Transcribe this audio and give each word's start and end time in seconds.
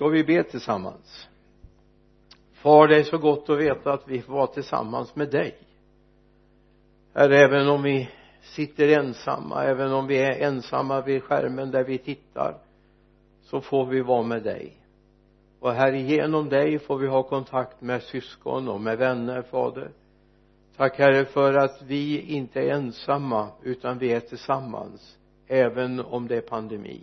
ska 0.00 0.08
vi 0.08 0.24
be 0.24 0.44
tillsammans? 0.44 1.28
Far 2.52 2.88
det 2.88 2.96
är 2.96 3.02
så 3.02 3.18
gott 3.18 3.50
att 3.50 3.58
veta 3.58 3.92
att 3.92 4.08
vi 4.08 4.22
får 4.22 4.32
vara 4.32 4.46
tillsammans 4.46 5.16
med 5.16 5.30
dig. 5.30 5.58
Herre 7.14 7.38
även 7.38 7.68
om 7.68 7.82
vi 7.82 8.10
sitter 8.42 8.88
ensamma 8.88 9.64
även 9.64 9.92
om 9.92 10.06
vi 10.06 10.18
är 10.18 10.46
ensamma 10.46 11.00
vid 11.00 11.22
skärmen 11.22 11.70
där 11.70 11.84
vi 11.84 11.98
tittar 11.98 12.58
så 13.42 13.60
får 13.60 13.86
vi 13.86 14.00
vara 14.00 14.22
med 14.22 14.42
dig. 14.42 14.76
Och 15.60 15.72
här 15.72 15.92
genom 15.92 16.48
dig 16.48 16.78
får 16.78 16.98
vi 16.98 17.06
ha 17.06 17.22
kontakt 17.22 17.80
med 17.80 18.02
syskon 18.02 18.68
och 18.68 18.80
med 18.80 18.98
vänner 18.98 19.42
fader. 19.42 19.90
Tack 20.76 20.98
herre 20.98 21.24
för 21.24 21.54
att 21.54 21.82
vi 21.82 22.20
inte 22.20 22.60
är 22.60 22.70
ensamma 22.70 23.48
utan 23.62 23.98
vi 23.98 24.12
är 24.12 24.20
tillsammans 24.20 25.18
även 25.46 26.00
om 26.00 26.28
det 26.28 26.36
är 26.36 26.40
pandemi 26.40 27.00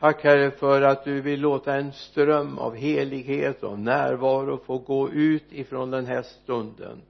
tack 0.00 0.24
herre 0.24 0.50
för 0.50 0.82
att 0.82 1.04
du 1.04 1.20
vill 1.20 1.40
låta 1.40 1.74
en 1.74 1.92
ström 1.92 2.58
av 2.58 2.74
helighet 2.74 3.62
och 3.62 3.78
närvaro 3.78 4.58
få 4.58 4.78
gå 4.78 5.10
ut 5.10 5.52
ifrån 5.52 5.90
den 5.90 6.06
här 6.06 6.22
stunden. 6.22 7.02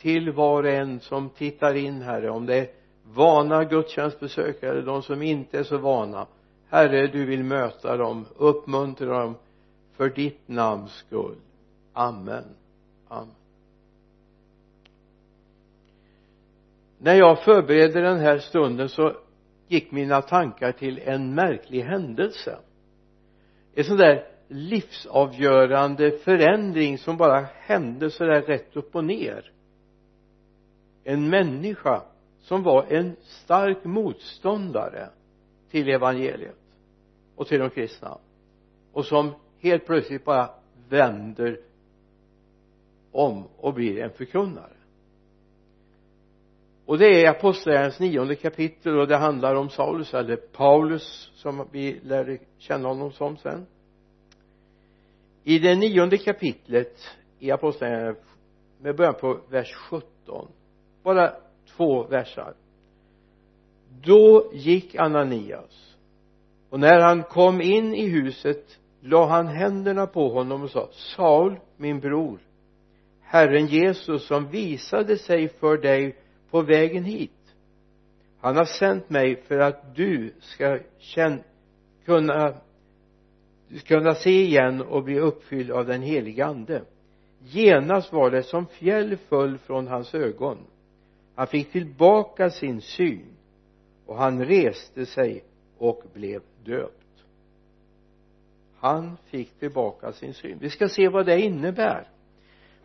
Till 0.00 0.32
var 0.32 0.62
och 0.62 0.70
en 0.70 1.00
som 1.00 1.30
tittar 1.30 1.74
in 1.74 2.02
herre 2.02 2.30
om 2.30 2.46
det 2.46 2.54
är 2.54 2.68
vana 3.14 3.64
gudstjänstbesökare 3.64 4.82
de 4.82 5.02
som 5.02 5.22
inte 5.22 5.58
är 5.58 5.62
så 5.62 5.78
vana. 5.78 6.26
Herre 6.68 7.06
du 7.06 7.24
vill 7.26 7.44
möta 7.44 7.96
dem 7.96 8.24
uppmuntra 8.36 9.20
dem 9.20 9.34
för 9.96 10.08
ditt 10.08 10.48
namns 10.48 10.92
skull. 10.92 11.36
Amen. 11.92 12.44
Amen. 13.08 13.34
När 16.98 17.14
jag 17.14 17.44
förberedde 17.44 18.00
den 18.00 18.18
här 18.18 18.38
stunden 18.38 18.88
så 18.88 19.12
gick 19.68 19.90
mina 19.90 20.22
tankar 20.22 20.72
till 20.72 20.98
en 20.98 21.34
märklig 21.34 21.82
händelse. 21.82 22.58
En 23.74 23.84
sån 23.84 23.96
där 23.96 24.26
livsavgörande 24.48 26.10
förändring 26.10 26.98
som 26.98 27.16
bara 27.16 27.40
hände 27.40 28.10
så 28.10 28.24
där 28.24 28.42
rätt 28.42 28.76
upp 28.76 28.96
och 28.96 29.04
ner. 29.04 29.52
En 31.04 31.30
människa 31.30 32.02
som 32.40 32.62
var 32.62 32.86
en 32.88 33.16
stark 33.22 33.84
motståndare 33.84 35.08
till 35.70 35.88
evangeliet 35.88 36.56
och 37.36 37.46
till 37.46 37.60
de 37.60 37.70
kristna. 37.70 38.18
Och 38.92 39.04
som 39.04 39.34
helt 39.60 39.86
plötsligt 39.86 40.24
bara 40.24 40.50
vänder 40.88 41.60
om 43.12 43.44
och 43.56 43.74
blir 43.74 43.98
en 43.98 44.10
förkunnare 44.10 44.75
och 46.86 46.98
det 46.98 47.24
är 47.24 47.30
apostlagärningarnas 47.30 48.00
nionde 48.00 48.34
kapitel 48.34 48.98
och 48.98 49.08
det 49.08 49.16
handlar 49.16 49.54
om 49.54 49.70
Saulus 49.70 50.14
eller 50.14 50.36
Paulus 50.36 51.30
som 51.34 51.68
vi 51.72 52.00
lärde 52.02 52.38
känna 52.58 52.88
honom 52.88 53.12
som 53.12 53.36
sen. 53.36 53.66
I 55.44 55.58
det 55.58 55.74
nionde 55.74 56.18
kapitlet 56.18 57.16
i 57.38 57.50
apostlagärningarna 57.50 58.16
med 58.80 58.96
början 58.96 59.14
på 59.20 59.40
vers 59.48 59.74
17 59.74 60.48
bara 61.02 61.32
två 61.76 62.02
versar. 62.02 62.54
Då 64.02 64.50
gick 64.52 64.94
Ananias 64.94 65.96
och 66.70 66.80
när 66.80 67.00
han 67.00 67.22
kom 67.22 67.60
in 67.60 67.94
i 67.94 68.08
huset 68.08 68.78
la 69.00 69.26
han 69.26 69.46
händerna 69.46 70.06
på 70.06 70.28
honom 70.28 70.62
och 70.62 70.70
sa 70.70 70.88
Saul 70.92 71.56
min 71.76 72.00
bror 72.00 72.38
Herren 73.22 73.66
Jesus 73.66 74.26
som 74.26 74.48
visade 74.48 75.18
sig 75.18 75.48
för 75.48 75.76
dig 75.76 76.16
på 76.50 76.62
vägen 76.62 77.04
hit. 77.04 77.30
Han 78.40 78.56
har 78.56 78.64
sänt 78.64 79.10
mig 79.10 79.36
för 79.36 79.58
att 79.58 79.96
du 79.96 80.34
ska 80.40 80.78
känna, 80.98 81.38
kunna 82.04 82.54
kunna 83.84 84.14
se 84.14 84.42
igen 84.42 84.82
och 84.82 85.04
bli 85.04 85.18
uppfylld 85.18 85.70
av 85.70 85.86
den 85.86 86.02
heliga 86.02 86.46
ande. 86.46 86.82
Genast 87.38 88.12
var 88.12 88.30
det 88.30 88.42
som 88.42 88.66
fjäll 88.66 89.16
föll 89.16 89.58
från 89.58 89.86
hans 89.86 90.14
ögon. 90.14 90.58
Han 91.34 91.46
fick 91.46 91.72
tillbaka 91.72 92.50
sin 92.50 92.80
syn 92.80 93.36
och 94.06 94.16
han 94.16 94.44
reste 94.44 95.06
sig 95.06 95.44
och 95.78 96.02
blev 96.14 96.42
döpt. 96.64 97.24
Han 98.78 99.16
fick 99.24 99.58
tillbaka 99.58 100.12
sin 100.12 100.34
syn. 100.34 100.58
Vi 100.60 100.70
ska 100.70 100.88
se 100.88 101.08
vad 101.08 101.26
det 101.26 101.40
innebär. 101.40 102.08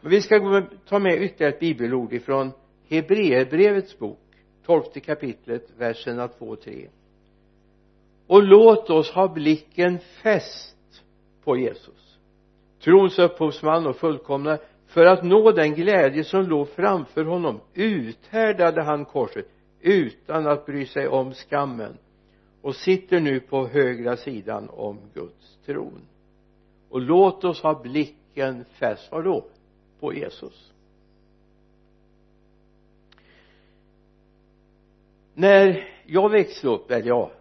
Men 0.02 0.12
vi 0.12 0.22
ska 0.22 0.63
ta 0.88 1.00
med 1.00 1.22
ytterligare 1.22 1.53
ett 1.53 1.59
bibelord 1.59 2.13
ifrån 2.13 2.52
Hebreerbrevets 2.91 4.00
bok 4.00 4.19
tolfte 4.66 5.00
kapitlet 5.00 5.68
verserna 5.78 6.28
2 6.28 6.46
och 6.46 6.62
3 6.62 6.88
och 8.28 8.44
låt 8.44 8.90
oss 8.90 9.12
ha 9.12 9.28
blicken 9.28 10.00
fäst 10.00 11.03
på 11.44 11.57
Jesus 11.57 12.18
trons 12.84 13.19
upphovsman 13.19 13.88
och 13.88 13.96
fullkomna 13.96 14.57
för 14.88 15.06
att 15.06 15.24
nå 15.24 15.51
den 15.51 15.74
glädje 15.74 16.24
som 16.24 16.44
låg 16.44 16.69
framför 16.69 17.24
honom 17.25 17.59
uthärdade 17.74 18.84
han 18.84 19.06
korset 19.06 19.46
utan 19.81 20.47
att 20.47 20.66
bry 20.66 20.85
sig 20.85 21.07
om 21.07 21.34
skammen 21.34 21.97
och 22.62 22.75
sitter 22.75 23.19
nu 23.19 23.40
på 23.40 23.68
högra 23.68 24.18
sidan 24.18 24.69
om 24.69 25.00
Guds 25.13 25.57
tron. 25.66 26.01
Och 26.90 27.01
låt 27.01 27.44
oss 27.44 27.62
ha 27.62 27.81
blicken 27.81 28.66
fäst, 28.66 29.12
vadå? 29.12 29.46
På 30.00 30.13
Jesus. 30.13 30.71
När 35.34 35.88
jag 36.06 36.30
växte 36.30 36.68
upp, 36.68 36.92
eller 36.92 37.08
ja 37.08 37.31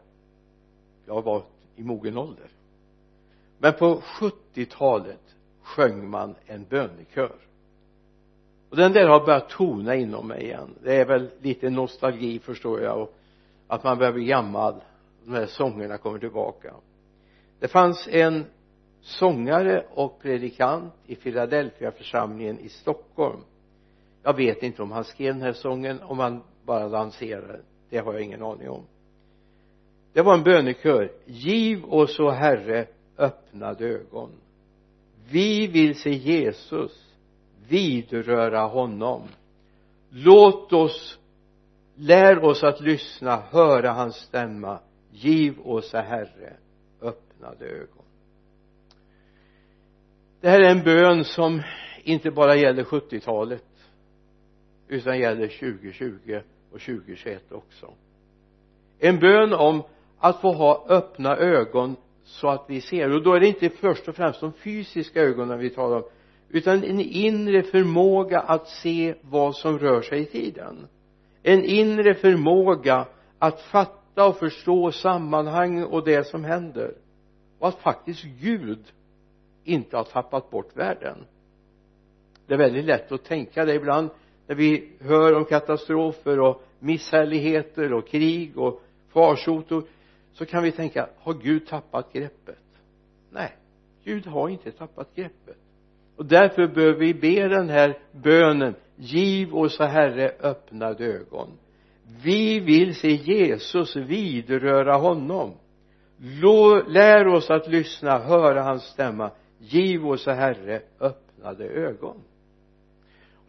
jag 1.06 1.22
var 1.22 1.42
i 1.76 1.82
mogen 1.82 2.18
ålder. 2.18 2.46
Men 3.58 3.72
på 3.72 4.00
70-talet 4.00 5.36
sjöng 5.62 6.10
man 6.10 6.34
en 6.46 6.64
bönekör 6.64 7.36
och 8.70 8.76
den 8.76 8.92
där 8.92 9.08
har 9.08 9.26
börjat 9.26 9.48
tona 9.48 9.94
inom 9.94 10.28
mig 10.28 10.42
igen. 10.42 10.74
Det 10.82 10.96
är 10.96 11.04
väl 11.04 11.30
lite 11.40 11.70
nostalgi 11.70 12.38
förstår 12.38 12.80
jag 12.80 13.02
och 13.02 13.14
att 13.66 13.84
man 13.84 13.98
börjar 13.98 14.12
bli 14.12 14.24
gammal 14.24 14.74
de 15.24 15.34
här 15.34 15.46
sångerna 15.46 15.98
kommer 15.98 16.18
tillbaka. 16.18 16.74
Det 17.58 17.68
fanns 17.68 18.08
en 18.10 18.44
sångare 19.00 19.86
och 19.94 20.22
predikant 20.22 20.94
i 21.06 21.14
Philadelphia 21.14 21.90
församlingen 21.90 22.58
i 22.58 22.68
Stockholm. 22.68 23.40
Jag 24.22 24.36
vet 24.36 24.62
inte 24.62 24.82
om 24.82 24.92
han 24.92 25.04
skrev 25.04 25.34
den 25.34 25.42
här 25.42 25.52
sången 25.52 26.00
om 26.02 26.18
han 26.18 26.42
bara 26.64 26.88
lanserade 26.88 27.60
det 27.90 27.98
har 27.98 28.12
jag 28.12 28.22
ingen 28.22 28.42
aning 28.42 28.70
om. 28.70 28.86
Det 30.12 30.22
var 30.22 30.34
en 30.34 30.42
bönekör. 30.42 31.12
Giv 31.26 31.84
oss 31.84 32.20
o 32.20 32.30
herre 32.30 32.86
öppnade 33.18 33.84
ögon. 33.88 34.30
Vi 35.30 35.66
vill 35.66 36.00
se 36.00 36.10
Jesus 36.10 37.14
vidröra 37.68 38.60
honom. 38.60 39.22
Låt 40.10 40.72
oss 40.72 41.18
lär 41.94 42.44
oss 42.44 42.64
att 42.64 42.80
lyssna 42.80 43.36
höra 43.36 43.92
hans 43.92 44.16
stämma. 44.16 44.78
Giv 45.10 45.60
oss 45.60 45.92
herre 45.92 46.56
öppnade 47.02 47.66
ögon. 47.66 48.04
Det 50.40 50.48
här 50.48 50.60
är 50.60 50.70
en 50.70 50.84
bön 50.84 51.24
som 51.24 51.62
inte 52.04 52.30
bara 52.30 52.56
gäller 52.56 52.84
70-talet 52.84 53.64
utan 54.88 55.18
gäller 55.18 55.48
2020 55.48 56.40
och 56.72 56.80
2021 56.80 57.52
också. 57.52 57.94
En 58.98 59.18
bön 59.18 59.52
om 59.52 59.82
att 60.18 60.40
få 60.40 60.52
ha 60.52 60.86
öppna 60.88 61.36
ögon 61.36 61.96
så 62.24 62.48
att 62.48 62.64
vi 62.68 62.80
ser. 62.80 63.12
Och 63.12 63.22
då 63.22 63.34
är 63.34 63.40
det 63.40 63.46
inte 63.46 63.70
först 63.70 64.08
och 64.08 64.16
främst 64.16 64.40
de 64.40 64.52
fysiska 64.52 65.20
ögonen 65.20 65.58
vi 65.58 65.70
talar 65.70 65.96
om 65.96 66.04
utan 66.48 66.84
en 66.84 67.00
inre 67.00 67.62
förmåga 67.62 68.40
att 68.40 68.68
se 68.68 69.14
vad 69.22 69.56
som 69.56 69.78
rör 69.78 70.02
sig 70.02 70.20
i 70.20 70.24
tiden. 70.24 70.86
En 71.42 71.64
inre 71.64 72.14
förmåga 72.14 73.06
att 73.38 73.60
fatta 73.60 74.26
och 74.26 74.36
förstå 74.38 74.92
sammanhang 74.92 75.84
och 75.84 76.04
det 76.04 76.26
som 76.26 76.44
händer. 76.44 76.94
Och 77.58 77.68
att 77.68 77.78
faktiskt 77.78 78.24
Gud 78.24 78.92
inte 79.64 79.96
har 79.96 80.04
tappat 80.04 80.50
bort 80.50 80.76
världen. 80.76 81.16
Det 82.46 82.54
är 82.54 82.58
väldigt 82.58 82.84
lätt 82.84 83.12
att 83.12 83.24
tänka 83.24 83.64
det 83.64 83.74
ibland 83.74 84.10
när 84.50 84.56
vi 84.56 84.88
hör 85.00 85.34
om 85.34 85.44
katastrofer 85.44 86.40
och 86.40 86.62
misshälligheter 86.78 87.92
och 87.92 88.08
krig 88.08 88.58
och 88.58 88.82
farsoter 89.12 89.82
så 90.32 90.46
kan 90.46 90.62
vi 90.62 90.72
tänka 90.72 91.08
har 91.18 91.34
Gud 91.34 91.66
tappat 91.66 92.12
greppet? 92.12 92.64
Nej 93.32 93.56
Gud 94.04 94.26
har 94.26 94.48
inte 94.48 94.70
tappat 94.70 95.14
greppet. 95.14 95.56
Och 96.16 96.26
därför 96.26 96.66
bör 96.66 96.92
vi 96.92 97.14
be 97.14 97.48
den 97.48 97.68
här 97.68 97.98
bönen 98.12 98.74
giv 98.96 99.56
oss 99.56 99.78
herre 99.78 100.32
öppnade 100.40 101.04
ögon. 101.04 101.48
Vi 102.22 102.60
vill 102.60 102.94
se 102.94 103.10
Jesus 103.10 103.96
vidröra 103.96 104.96
honom. 104.96 105.52
Lär 106.86 107.26
oss 107.26 107.50
att 107.50 107.68
lyssna 107.68 108.18
höra 108.18 108.62
hans 108.62 108.82
stämma. 108.82 109.30
Giv 109.58 110.06
oss 110.06 110.26
herre 110.26 110.82
öppnade 111.00 111.64
ögon 111.64 112.16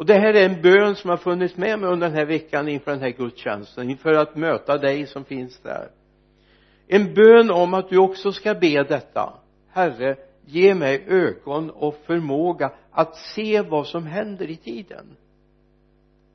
och 0.02 0.08
det 0.08 0.20
här 0.20 0.34
är 0.34 0.46
en 0.46 0.62
bön 0.62 0.96
som 0.96 1.10
har 1.10 1.18
funnits 1.18 1.58
med 1.58 1.80
mig 1.80 1.90
under 1.90 2.08
den 2.08 2.18
här 2.18 2.26
veckan 2.26 2.68
inför 2.68 2.92
den 2.92 3.00
här 3.00 3.10
gudstjänsten 3.10 3.90
inför 3.90 4.14
att 4.14 4.36
möta 4.36 4.78
dig 4.78 5.08
som 5.08 5.26
finns 5.26 5.60
där. 5.60 5.90
En 6.88 7.14
bön 7.14 7.52
om 7.52 7.74
att 7.74 7.90
du 7.90 7.98
också 7.98 8.32
ska 8.32 8.54
be 8.54 8.84
detta. 8.84 9.34
Herre 9.70 10.16
ge 10.46 10.76
mig 10.76 11.06
ögon 11.08 11.70
och 11.70 11.96
förmåga 12.06 12.72
att 12.92 13.16
se 13.16 13.62
vad 13.62 13.88
som 13.88 14.06
händer 14.06 14.50
i 14.50 14.56
tiden. 14.56 15.06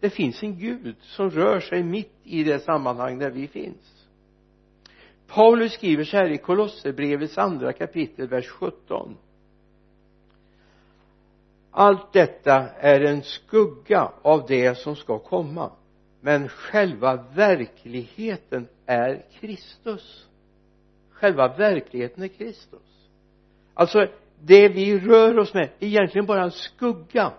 Det 0.00 0.10
finns 0.10 0.42
en 0.42 0.58
Gud 0.58 0.96
som 1.00 1.30
rör 1.30 1.60
sig 1.60 1.82
mitt 1.82 2.14
i 2.24 2.44
det 2.44 2.58
sammanhang 2.58 3.18
där 3.18 3.30
vi 3.30 3.48
finns. 3.48 4.06
Paulus 5.26 5.72
skriver 5.72 6.04
så 6.04 6.16
här 6.16 6.30
i 6.30 6.38
Kolosserbrevets 6.38 7.38
andra 7.38 7.72
kapitel 7.72 8.28
vers 8.28 8.48
17 8.48 9.16
allt 11.76 12.12
detta 12.12 12.68
är 12.70 13.00
en 13.00 13.22
skugga 13.22 14.12
av 14.22 14.46
det 14.46 14.78
som 14.78 14.96
ska 14.96 15.18
komma. 15.18 15.72
Men 16.20 16.48
själva 16.48 17.24
verkligheten 17.34 18.68
är 18.86 19.24
Kristus. 19.40 20.26
Själva 21.10 21.48
verkligheten 21.48 22.22
är 22.22 22.28
Kristus. 22.28 23.08
Alltså 23.74 24.06
det 24.40 24.68
vi 24.68 24.98
rör 24.98 25.38
oss 25.38 25.54
med 25.54 25.68
är 25.78 25.86
egentligen 25.86 26.26
bara 26.26 26.42
en 26.42 26.50
skugga 26.50 27.32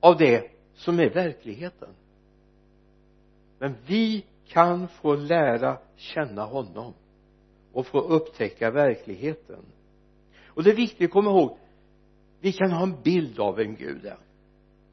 av 0.00 0.16
det 0.16 0.50
som 0.74 1.00
är 1.00 1.10
verkligheten. 1.10 1.90
Men 3.58 3.74
vi 3.86 4.24
kan 4.48 4.88
få 4.88 5.14
lära 5.14 5.78
känna 5.96 6.44
honom 6.44 6.94
och 7.72 7.86
få 7.86 8.00
upptäcka 8.00 8.70
verkligheten. 8.70 9.64
Och 10.46 10.62
det 10.62 10.70
är 10.70 10.76
viktigt 10.76 11.08
att 11.08 11.12
komma 11.12 11.30
ihåg 11.30 11.58
vi 12.44 12.52
kan 12.52 12.72
ha 12.72 12.82
en 12.82 13.02
bild 13.02 13.40
av 13.40 13.56
vem 13.56 13.74
Gud 13.74 14.06
är. 14.06 14.18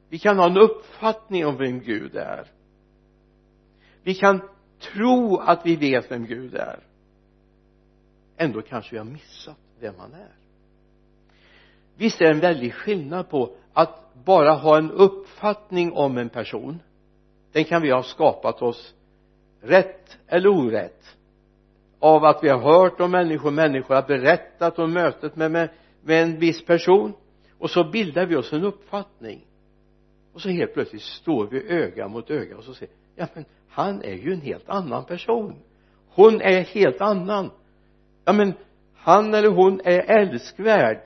Vi 0.10 0.20
kan 0.20 0.38
ha 0.38 0.46
en 0.46 0.58
uppfattning 0.58 1.46
om 1.46 1.58
vem 1.58 1.80
Gud 1.80 2.16
är. 2.16 2.48
Vi 4.04 4.14
kan 4.14 4.42
tro 4.80 5.38
att 5.38 5.66
vi 5.66 5.76
vet 5.76 6.12
vem 6.12 6.26
Gud 6.26 6.56
är. 6.56 6.80
Ändå 8.38 8.62
kanske 8.62 8.92
vi 8.92 8.98
har 8.98 9.06
missat 9.06 9.58
vem 9.80 9.94
han 9.98 10.14
är. 10.14 10.32
Visst 11.98 12.22
är 12.22 12.26
det 12.26 12.32
en 12.32 12.40
väldig 12.40 12.74
skillnad 12.74 13.30
på 13.30 13.56
att 13.74 14.14
bara 14.26 14.52
ha 14.52 14.78
en 14.78 14.92
uppfattning 14.92 15.92
om 15.92 16.18
en 16.18 16.30
person. 16.30 16.80
Den 17.52 17.64
kan 17.64 17.82
vi 17.82 17.92
ha 17.92 18.04
skapat 18.04 18.62
oss 18.62 18.94
rätt 19.62 20.18
eller 20.28 20.50
orätt. 20.50 21.18
Av 22.00 22.26
att 22.26 22.44
vi 22.44 22.50
har 22.50 22.60
hört 22.60 23.00
om 23.00 23.12
människor, 23.12 23.52
människor 23.52 23.96
har 23.96 24.08
berättat 24.08 24.80
om 24.80 24.94
mötet 24.94 25.36
med, 25.36 25.52
med, 25.52 25.70
med 26.02 26.24
en 26.24 26.40
viss 26.40 26.66
person 26.66 27.14
och 27.62 27.70
så 27.70 27.84
bildar 27.84 28.26
vi 28.26 28.36
oss 28.36 28.54
en 28.54 28.64
uppfattning. 28.64 29.46
Och 30.34 30.42
så 30.42 30.50
helt 30.50 30.74
plötsligt 30.74 31.02
står 31.02 31.48
vi 31.48 31.70
öga 31.70 32.08
mot 32.08 32.30
öga 32.30 32.58
och 32.58 32.64
så 32.64 32.74
säger 32.74 32.94
ja 33.16 33.28
men 33.34 33.46
han 33.70 34.02
är 34.02 34.14
ju 34.14 34.34
en 34.34 34.42
helt 34.42 34.70
annan 34.70 35.06
person. 35.06 35.56
Hon 36.10 36.42
är 36.42 36.62
helt 36.62 37.02
annan. 37.02 37.52
Ja 38.26 38.34
men 38.34 38.54
han 38.96 39.34
eller 39.34 39.50
hon 39.50 39.82
är 39.84 40.00
älskvärd. 40.00 41.02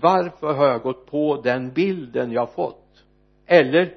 Varför 0.00 0.54
har 0.54 0.66
jag 0.66 0.82
gått 0.82 1.06
på 1.06 1.40
den 1.44 1.72
bilden 1.72 2.32
jag 2.32 2.52
fått? 2.52 3.04
Eller 3.46 3.94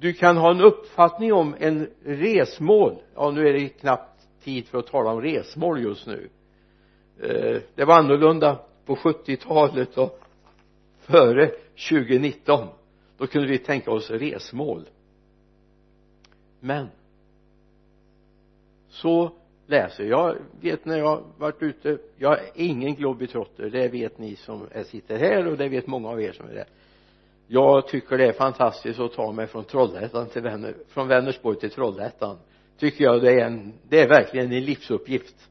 du 0.00 0.12
kan 0.12 0.36
ha 0.36 0.50
en 0.50 0.60
uppfattning 0.60 1.32
om 1.32 1.54
en 1.58 1.90
resmål. 2.04 2.96
Ja 3.14 3.30
nu 3.30 3.48
är 3.48 3.52
det 3.52 3.68
knappt 3.68 4.26
tid 4.44 4.68
för 4.68 4.78
att 4.78 4.86
tala 4.86 5.10
om 5.10 5.20
resmål 5.20 5.82
just 5.82 6.06
nu. 6.06 6.28
Eh, 7.22 7.62
det 7.74 7.84
var 7.84 7.98
annorlunda 7.98 8.58
på 8.86 8.96
70-talet 8.96 9.98
och 9.98 10.20
före 11.10 11.50
2019 11.88 12.68
då 13.18 13.26
kunde 13.26 13.48
vi 13.48 13.58
tänka 13.58 13.90
oss 13.90 14.10
resmål. 14.10 14.88
Men 16.60 16.88
så 18.88 19.32
läser 19.66 20.04
jag. 20.04 20.36
Vet 20.60 20.84
när 20.84 20.98
jag 20.98 21.22
varit 21.38 21.62
ute 21.62 21.98
jag 22.16 22.32
är 22.32 22.50
ingen 22.54 22.94
globetrotter 22.94 23.70
det 23.70 23.88
vet 23.88 24.18
ni 24.18 24.36
som 24.36 24.66
sitter 24.84 25.18
här 25.18 25.46
och 25.46 25.56
det 25.56 25.68
vet 25.68 25.86
många 25.86 26.08
av 26.08 26.22
er 26.22 26.32
som 26.32 26.46
är 26.46 26.54
där. 26.54 26.66
Jag 27.46 27.88
tycker 27.88 28.18
det 28.18 28.26
är 28.26 28.32
fantastiskt 28.32 29.00
att 29.00 29.12
ta 29.12 29.32
mig 29.32 29.46
från 29.46 29.64
Trollhättan 29.64 30.28
till 30.28 30.42
Vänner, 30.42 30.74
från 30.88 31.08
Vänersborg 31.08 31.58
till 31.58 31.70
Trollhättan. 31.70 32.38
Tycker 32.78 33.04
jag 33.04 33.22
det 33.22 33.32
är 33.32 33.46
en 33.46 33.72
det 33.88 34.00
är 34.00 34.08
verkligen 34.08 34.52
en 34.52 34.64
livsuppgift. 34.64 35.48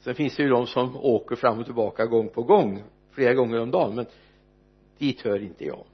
Sen 0.00 0.14
finns 0.14 0.36
det 0.36 0.42
ju 0.42 0.48
de 0.48 0.66
som 0.66 0.96
åker 0.96 1.36
fram 1.36 1.58
och 1.58 1.64
tillbaka 1.64 2.06
gång 2.06 2.28
på 2.28 2.42
gång 2.42 2.82
flera 3.10 3.34
gånger 3.34 3.60
om 3.60 3.70
dagen 3.70 3.94
men 3.94 4.06
dit 4.98 5.20
hör 5.20 5.42
inte 5.42 5.64
jag. 5.64 5.84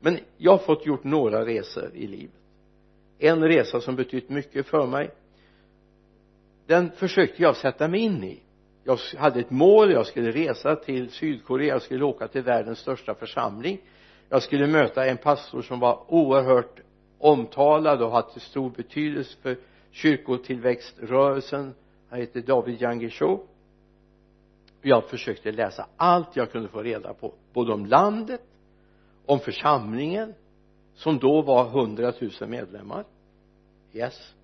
Men 0.00 0.18
jag 0.36 0.50
har 0.50 0.58
fått 0.58 0.86
gjort 0.86 1.04
några 1.04 1.46
resor 1.46 1.90
i 1.94 2.06
livet. 2.06 2.40
En 3.18 3.42
resa 3.44 3.80
som 3.80 3.96
betytt 3.96 4.28
mycket 4.28 4.66
för 4.66 4.86
mig 4.86 5.10
den 6.66 6.90
försökte 6.90 7.42
jag 7.42 7.56
sätta 7.56 7.88
mig 7.88 8.00
in 8.00 8.24
i. 8.24 8.40
Jag 8.84 8.98
hade 9.16 9.40
ett 9.40 9.50
mål 9.50 9.92
jag 9.92 10.06
skulle 10.06 10.30
resa 10.30 10.76
till 10.76 11.10
Sydkorea 11.10 11.68
jag 11.68 11.82
skulle 11.82 12.04
åka 12.04 12.28
till 12.28 12.42
världens 12.42 12.78
största 12.78 13.14
församling. 13.14 13.80
Jag 14.28 14.42
skulle 14.42 14.66
möta 14.66 15.06
en 15.06 15.16
pastor 15.16 15.62
som 15.62 15.80
var 15.80 16.04
oerhört 16.08 16.80
omtalad 17.18 18.02
och 18.02 18.10
hade 18.10 18.40
stor 18.40 18.70
betydelse 18.70 19.36
för 19.42 19.56
kyrkotillväxtrörelsen. 19.90 21.74
Han 22.10 22.20
heter 22.20 22.40
David 22.40 22.82
Yangisho 22.82 23.38
jag 24.82 25.04
försökte 25.04 25.52
läsa 25.52 25.86
allt 25.96 26.36
jag 26.36 26.52
kunde 26.52 26.68
få 26.68 26.82
reda 26.82 27.14
på 27.14 27.34
både 27.52 27.72
om 27.72 27.86
landet 27.86 28.42
om 29.26 29.40
församlingen 29.40 30.34
som 30.94 31.18
då 31.18 31.42
var 31.42 31.68
hundratusen 31.68 32.50
medlemmar. 32.50 33.04
Yes 33.92 34.34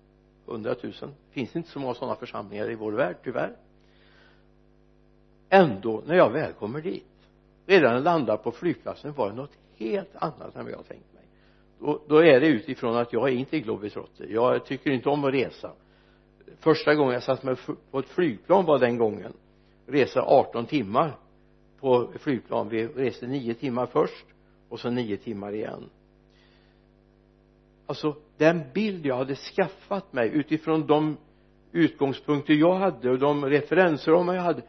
hundratusen. 0.47 1.13
Finns 1.31 1.55
inte 1.55 1.69
så 1.69 1.79
många 1.79 1.93
sådana 1.93 2.15
församlingar 2.15 2.71
i 2.71 2.75
vår 2.75 2.91
värld 2.91 3.17
tyvärr. 3.23 3.55
Ändå 5.49 6.03
när 6.05 6.15
jag 6.15 6.29
väl 6.31 6.53
kommer 6.53 6.81
dit 6.81 7.03
redan 7.65 7.89
när 7.89 7.95
jag 7.95 8.03
landar 8.03 8.37
på 8.37 8.51
flygplatsen 8.51 9.13
var 9.13 9.29
det 9.29 9.35
något 9.35 9.57
helt 9.77 10.15
annat 10.15 10.55
än 10.55 10.63
vad 10.63 10.73
jag 10.73 10.87
tänkt 10.87 11.13
mig. 11.13 11.23
Då, 11.79 12.01
då 12.07 12.17
är 12.17 12.39
det 12.39 12.47
utifrån 12.47 12.97
att 12.97 13.13
jag 13.13 13.29
är 13.29 13.33
inte 13.33 13.59
globetrotter. 13.59 14.27
Jag 14.29 14.65
tycker 14.65 14.91
inte 14.91 15.09
om 15.09 15.23
att 15.23 15.33
resa. 15.33 15.71
Första 16.59 16.95
gången 16.95 17.13
jag 17.13 17.23
satt 17.23 17.43
mig 17.43 17.55
på 17.91 17.99
ett 17.99 18.09
flygplan 18.09 18.65
var 18.65 18.79
den 18.79 18.97
gången. 18.97 19.33
Resa 19.85 20.21
18 20.21 20.65
timmar 20.65 21.17
på 21.79 22.11
flygplan. 22.19 22.69
Vi 22.69 22.87
reste 22.87 23.27
nio 23.27 23.53
timmar 23.53 23.85
först 23.85 24.25
och 24.69 24.79
så 24.79 24.89
nio 24.89 25.17
timmar 25.17 25.53
igen. 25.53 25.89
Alltså 27.85 28.15
den 28.37 28.63
bild 28.73 29.05
jag 29.05 29.17
hade 29.17 29.35
skaffat 29.35 30.13
mig 30.13 30.29
utifrån 30.29 30.87
de 30.87 31.17
utgångspunkter 31.71 32.53
jag 32.53 32.75
hade 32.75 33.09
och 33.09 33.19
de 33.19 33.45
referensramar 33.45 34.33
jag 34.33 34.41
hade 34.41 34.61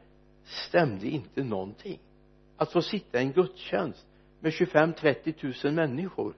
stämde 0.45 1.07
inte 1.07 1.45
någonting. 1.45 2.01
Att 2.57 2.73
få 2.73 2.83
sitta 2.83 3.21
i 3.21 3.25
en 3.25 3.33
gudstjänst 3.33 4.07
med 4.41 4.53
25-30 4.53 5.33
tusen 5.33 5.75
människor 5.75 6.35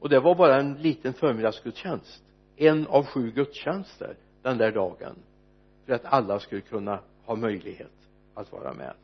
och 0.00 0.08
det 0.08 0.20
var 0.20 0.34
bara 0.34 0.60
en 0.60 0.74
liten 0.74 1.12
förmiddagsgudstjänst. 1.12 2.24
En 2.56 2.86
av 2.86 3.04
sju 3.06 3.30
gudstjänster 3.30 4.16
den 4.42 4.58
där 4.58 4.72
dagen 4.72 5.16
för 5.86 5.92
att 5.92 6.04
alla 6.04 6.38
skulle 6.38 6.60
kunna 6.60 7.00
ha 7.24 7.36
möjlighet 7.36 7.92
att 8.34 8.52
vara 8.52 8.74
med 8.74 8.94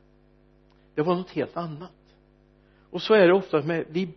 det 0.94 1.02
var 1.02 1.14
något 1.14 1.30
helt 1.30 1.56
annat. 1.56 1.90
Och 2.90 3.02
så 3.02 3.14
är 3.14 3.26
det 3.26 3.34
ofta 3.34 3.62
med 3.62 3.84
vi 3.88 4.08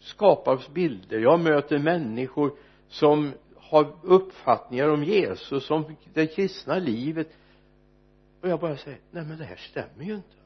skapar 0.00 0.54
oss 0.54 0.68
bilder. 0.68 1.18
Jag 1.18 1.40
möter 1.40 1.78
människor 1.78 2.52
som 2.88 3.32
har 3.56 3.96
uppfattningar 4.02 4.88
om 4.88 5.04
Jesus 5.04 5.70
om 5.70 5.96
det 6.14 6.26
kristna 6.26 6.78
livet. 6.78 7.28
Och 8.40 8.48
jag 8.48 8.60
bara 8.60 8.76
säger 8.76 8.98
nej 9.10 9.24
men 9.24 9.38
det 9.38 9.44
här 9.44 9.56
stämmer 9.56 10.04
ju 10.04 10.14
inte. 10.14 10.36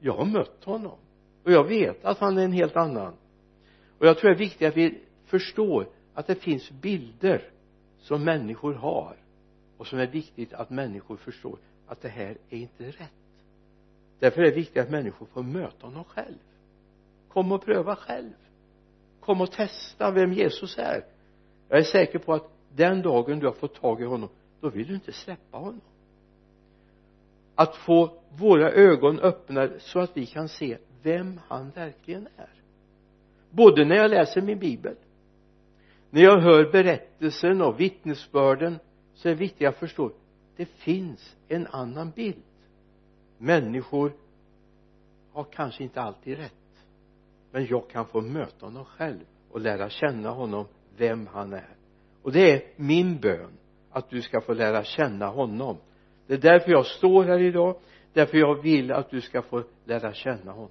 Jag 0.00 0.12
har 0.12 0.24
mött 0.24 0.64
honom. 0.64 0.98
Och 1.44 1.52
jag 1.52 1.64
vet 1.64 2.04
att 2.04 2.18
han 2.18 2.38
är 2.38 2.44
en 2.44 2.52
helt 2.52 2.76
annan. 2.76 3.14
Och 3.98 4.06
jag 4.06 4.18
tror 4.18 4.30
det 4.30 4.36
är 4.36 4.38
viktigt 4.38 4.68
att 4.68 4.76
vi 4.76 5.00
förstår 5.26 5.88
att 6.14 6.26
det 6.26 6.34
finns 6.34 6.70
bilder 6.70 7.50
som 7.98 8.24
människor 8.24 8.74
har. 8.74 9.16
Och 9.76 9.86
som 9.86 9.98
är 9.98 10.06
viktigt 10.06 10.52
att 10.52 10.70
människor 10.70 11.16
förstår 11.16 11.58
att 11.86 12.02
det 12.02 12.08
här 12.08 12.38
är 12.50 12.56
inte 12.56 12.84
rätt 12.84 13.17
därför 14.18 14.42
är 14.42 14.44
det 14.44 14.56
viktigt 14.56 14.82
att 14.82 14.90
människor 14.90 15.26
får 15.26 15.42
möta 15.42 15.86
honom 15.86 16.04
själv. 16.04 16.38
Kom 17.28 17.52
och 17.52 17.64
pröva 17.64 17.96
själv. 17.96 18.32
Kom 19.20 19.40
och 19.40 19.52
testa 19.52 20.10
vem 20.10 20.32
Jesus 20.32 20.78
är. 20.78 21.04
Jag 21.68 21.78
är 21.78 21.82
säker 21.82 22.18
på 22.18 22.34
att 22.34 22.50
den 22.76 23.02
dagen 23.02 23.38
du 23.38 23.46
har 23.46 23.54
fått 23.54 23.74
tag 23.74 24.00
i 24.00 24.04
honom 24.04 24.28
då 24.60 24.68
vill 24.68 24.86
du 24.86 24.94
inte 24.94 25.12
släppa 25.12 25.58
honom. 25.58 25.80
Att 27.54 27.76
få 27.76 28.20
våra 28.30 28.70
ögon 28.70 29.18
öppnade 29.18 29.80
så 29.80 30.00
att 30.00 30.16
vi 30.16 30.26
kan 30.26 30.48
se 30.48 30.78
vem 31.02 31.40
han 31.48 31.70
verkligen 31.70 32.28
är. 32.36 32.50
Både 33.50 33.84
när 33.84 33.96
jag 33.96 34.10
läser 34.10 34.42
min 34.42 34.58
bibel 34.58 34.94
när 36.10 36.22
jag 36.22 36.40
hör 36.40 36.72
berättelsen 36.72 37.62
och 37.62 37.80
vittnesbörden 37.80 38.78
så 39.14 39.28
är 39.28 39.32
det 39.32 39.38
viktigt 39.38 39.68
att 39.68 39.76
förstå 39.76 40.12
det 40.56 40.66
finns 40.66 41.36
en 41.48 41.66
annan 41.66 42.10
bild 42.10 42.42
människor 43.38 44.12
har 45.32 45.44
kanske 45.44 45.82
inte 45.82 46.00
alltid 46.00 46.36
rätt 46.36 46.52
men 47.50 47.66
jag 47.66 47.90
kan 47.90 48.06
få 48.06 48.20
möta 48.20 48.66
honom 48.66 48.84
själv 48.84 49.24
och 49.50 49.60
lära 49.60 49.90
känna 49.90 50.30
honom 50.30 50.66
vem 50.96 51.26
han 51.26 51.52
är. 51.52 51.76
Och 52.22 52.32
det 52.32 52.52
är 52.52 52.62
min 52.76 53.20
bön 53.20 53.50
att 53.90 54.10
du 54.10 54.22
ska 54.22 54.40
få 54.40 54.52
lära 54.52 54.84
känna 54.84 55.26
honom. 55.26 55.76
Det 56.26 56.34
är 56.34 56.38
därför 56.38 56.70
jag 56.70 56.86
står 56.86 57.24
här 57.24 57.38
idag 57.38 57.76
därför 58.12 58.38
jag 58.38 58.62
vill 58.62 58.92
att 58.92 59.10
du 59.10 59.20
ska 59.20 59.42
få 59.42 59.64
lära 59.84 60.12
känna 60.12 60.52
honom. 60.52 60.70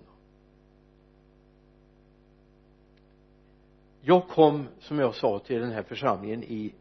Jag 4.01 4.27
kom 4.27 4.67
som 4.79 4.99
jag 4.99 5.15
sa 5.15 5.39
till 5.39 5.59
den 5.59 5.71
här 5.71 5.83
församlingen 5.83 6.43
i 6.43 6.73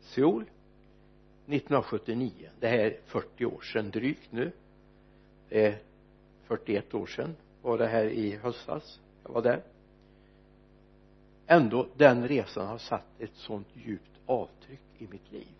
Seoul. 0.00 0.44
1979. 1.52 2.50
Det 2.60 2.68
här 2.68 2.78
är 2.78 2.96
40 3.06 3.44
år 3.44 3.60
sedan 3.60 3.90
drygt 3.90 4.32
nu. 4.32 4.52
Det 5.48 5.66
är 5.66 5.78
41 6.44 6.94
år 6.94 7.06
sedan 7.06 7.36
var 7.62 7.78
det 7.78 7.86
här 7.86 8.04
i 8.04 8.36
höstas 8.36 9.00
jag 9.24 9.32
var 9.32 9.42
där. 9.42 9.62
Ändå 11.46 11.86
den 11.96 12.28
resan 12.28 12.66
har 12.66 12.78
satt 12.78 13.20
ett 13.20 13.34
sånt 13.34 13.68
djupt 13.72 14.10
avtryck 14.26 14.80
i 14.98 15.06
mitt 15.06 15.32
liv. 15.32 15.54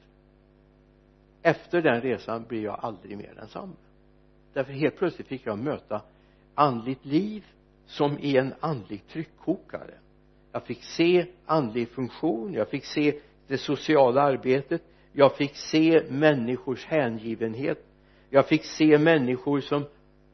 Efter 1.43 1.83
den 1.83 2.01
resan 2.01 2.45
blir 2.49 2.63
jag 2.63 2.79
aldrig 2.83 3.17
mer 3.17 3.33
densamma. 3.37 3.77
Därför 4.53 4.73
helt 4.73 4.97
plötsligt 4.97 5.29
fick 5.29 5.47
jag 5.47 5.59
möta 5.59 6.03
andligt 6.55 7.05
liv 7.05 7.47
som 7.87 8.19
i 8.19 8.37
en 8.37 8.55
andlig 8.61 9.07
tryckkokare. 9.07 9.95
Jag 10.53 10.63
fick 10.63 10.83
se 10.83 11.27
andlig 11.47 11.89
funktion 11.89 12.53
jag 12.53 12.69
fick 12.69 12.85
se 12.85 13.21
det 13.47 13.59
sociala 13.59 14.23
arbetet 14.23 14.83
jag 15.13 15.37
fick 15.37 15.57
se 15.57 16.03
människors 16.09 16.87
hängivenhet. 16.87 17.87
Jag 18.31 18.49
fick 18.49 18.65
se 18.65 18.99
människor 18.99 19.61
som 19.61 19.85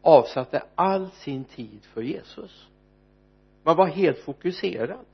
avsatte 0.03 0.63
all 0.75 1.11
sin 1.11 1.45
tid 1.45 1.85
för 1.85 2.03
Jesus. 2.03 2.69
Man 3.63 3.77
var 3.77 3.87
helt 3.87 4.19
fokuserad. 4.19 5.07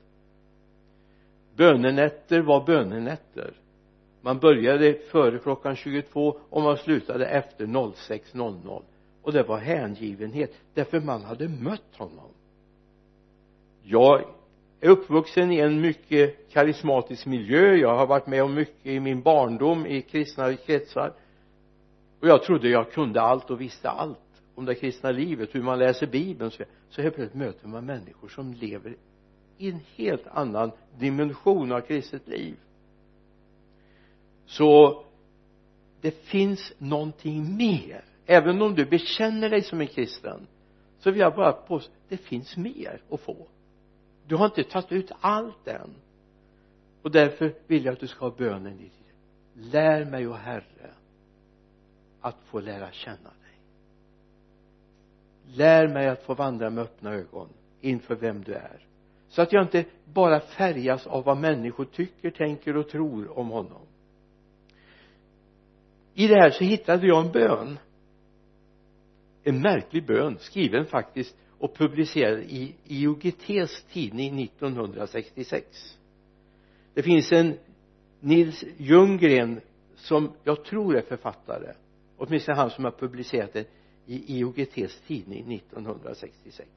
Bönenätter 1.57 2.41
var 2.41 2.67
bönenätter. 2.67 3.55
Man 4.21 4.39
började 4.39 4.95
före 4.95 5.39
klockan 5.39 5.77
22 5.77 6.39
och 6.51 6.63
man 6.63 6.77
slutade 6.77 7.27
efter 7.27 7.67
06.00 7.67 8.83
och 9.23 9.33
det 9.33 9.43
var 9.43 9.59
hängivenhet 9.59 10.53
därför 10.75 11.01
man 11.01 11.23
hade 11.23 11.49
mött 11.49 11.97
honom. 11.97 12.31
Jag 13.83 14.25
är 14.83 14.89
uppvuxen 14.89 15.53
i 15.53 15.59
en 15.59 15.81
mycket 15.81 16.51
karismatisk 16.53 17.27
miljö. 17.27 17.75
Jag 17.75 17.97
har 17.97 18.07
varit 18.07 18.27
med 18.27 18.43
om 18.43 18.55
mycket 18.55 18.87
i 18.87 19.01
min 19.01 19.23
barndom 19.23 19.87
i 19.87 20.03
kristna 20.03 20.57
kretsar. 20.57 21.13
Och 22.21 22.29
jag 22.29 22.43
trodde 22.43 22.69
jag 22.69 22.93
kunde 22.93 23.21
allt 23.21 23.51
och 23.51 23.61
visste 23.61 23.91
allt 23.91 24.19
om 24.55 24.65
det 24.65 24.75
kristna 24.75 25.11
livet. 25.11 25.55
Hur 25.55 25.63
man 25.63 25.79
läser 25.79 26.07
bibeln 26.07 26.51
så, 26.51 26.65
så 26.89 27.03
helt 27.03 27.15
plötsligt 27.15 27.39
möter 27.39 27.69
man 27.69 27.87
människor 27.87 28.29
som 28.29 28.53
lever 28.53 28.97
i 29.59 29.69
en 29.69 29.81
helt 29.97 30.27
annan 30.27 30.71
dimension 30.99 31.73
av 31.73 31.81
kristet 31.81 32.29
liv. 32.29 32.57
Så 34.47 35.05
det 36.01 36.11
finns 36.11 36.73
någonting 36.79 37.57
mer. 37.57 38.05
Även 38.27 38.63
om 38.63 38.75
du 38.75 38.85
bekänner 38.85 39.51
dig 39.51 39.63
som 39.63 39.81
en 39.81 39.87
kristen 39.87 40.47
så 40.99 41.11
vill 41.11 41.21
jag 41.21 41.35
bara 41.35 41.53
påstå 41.53 41.93
det 42.09 42.17
finns 42.17 42.57
mer 42.57 43.01
att 43.11 43.21
få 43.21 43.47
du 44.27 44.37
har 44.37 44.45
inte 44.45 44.65
tagit 44.65 44.93
ut 44.93 45.13
allt 45.21 45.69
än. 45.69 45.95
Och 47.03 47.11
därför 47.11 47.55
vill 47.67 47.85
jag 47.85 47.93
att 47.93 48.01
du 48.01 48.07
ska 48.07 48.25
ha 48.25 48.35
bönen 48.37 48.79
i 48.79 48.83
ditt 48.83 49.03
lär 49.55 50.05
mig 50.05 50.29
o 50.29 50.33
herre 50.33 50.91
att 52.21 52.37
få 52.45 52.61
lära 52.61 52.93
känna 52.93 53.17
dig. 53.17 53.59
Lär 55.47 55.89
mig 55.89 56.09
att 56.09 56.23
få 56.23 56.35
vandra 56.35 56.71
med 56.71 56.85
öppna 56.85 57.15
ögon 57.15 57.49
inför 57.81 58.15
vem 58.15 58.43
du 58.43 58.55
är. 58.55 58.87
Så 59.29 59.43
att 59.43 59.53
jag 59.53 59.65
inte 59.65 59.85
bara 60.05 60.41
färgas 60.41 61.07
av 61.07 61.25
vad 61.25 61.37
människor 61.37 61.85
tycker, 61.85 62.31
tänker 62.31 62.77
och 62.77 62.89
tror 62.89 63.39
om 63.39 63.49
honom. 63.49 63.83
I 66.15 66.27
det 66.27 66.35
här 66.35 66.51
så 66.51 66.65
hittade 66.65 67.07
jag 67.07 67.27
en 67.27 67.33
bön. 67.33 67.79
En 69.45 69.61
märklig 69.61 70.07
bön 70.07 70.39
skriven 70.41 70.87
faktiskt 70.87 71.37
och 71.63 71.75
publicerad 71.75 72.39
i 72.39 72.75
IOGTs 72.85 73.85
tidning 73.93 74.43
1966 74.43 75.99
det 76.95 77.03
finns 77.03 77.33
en 77.33 77.59
Nils 78.21 78.65
Ljunggren 78.77 79.61
som 79.97 80.33
jag 80.45 80.65
tror 80.65 80.97
är 80.97 81.03
författare 81.03 81.73
åtminstone 82.17 82.57
han 82.57 82.71
som 82.71 82.85
har 82.85 82.91
publicerat 82.91 83.53
det 83.53 83.67
i 84.07 84.39
IOGTs 84.39 85.01
tidning 85.07 85.55
1966 85.55 86.69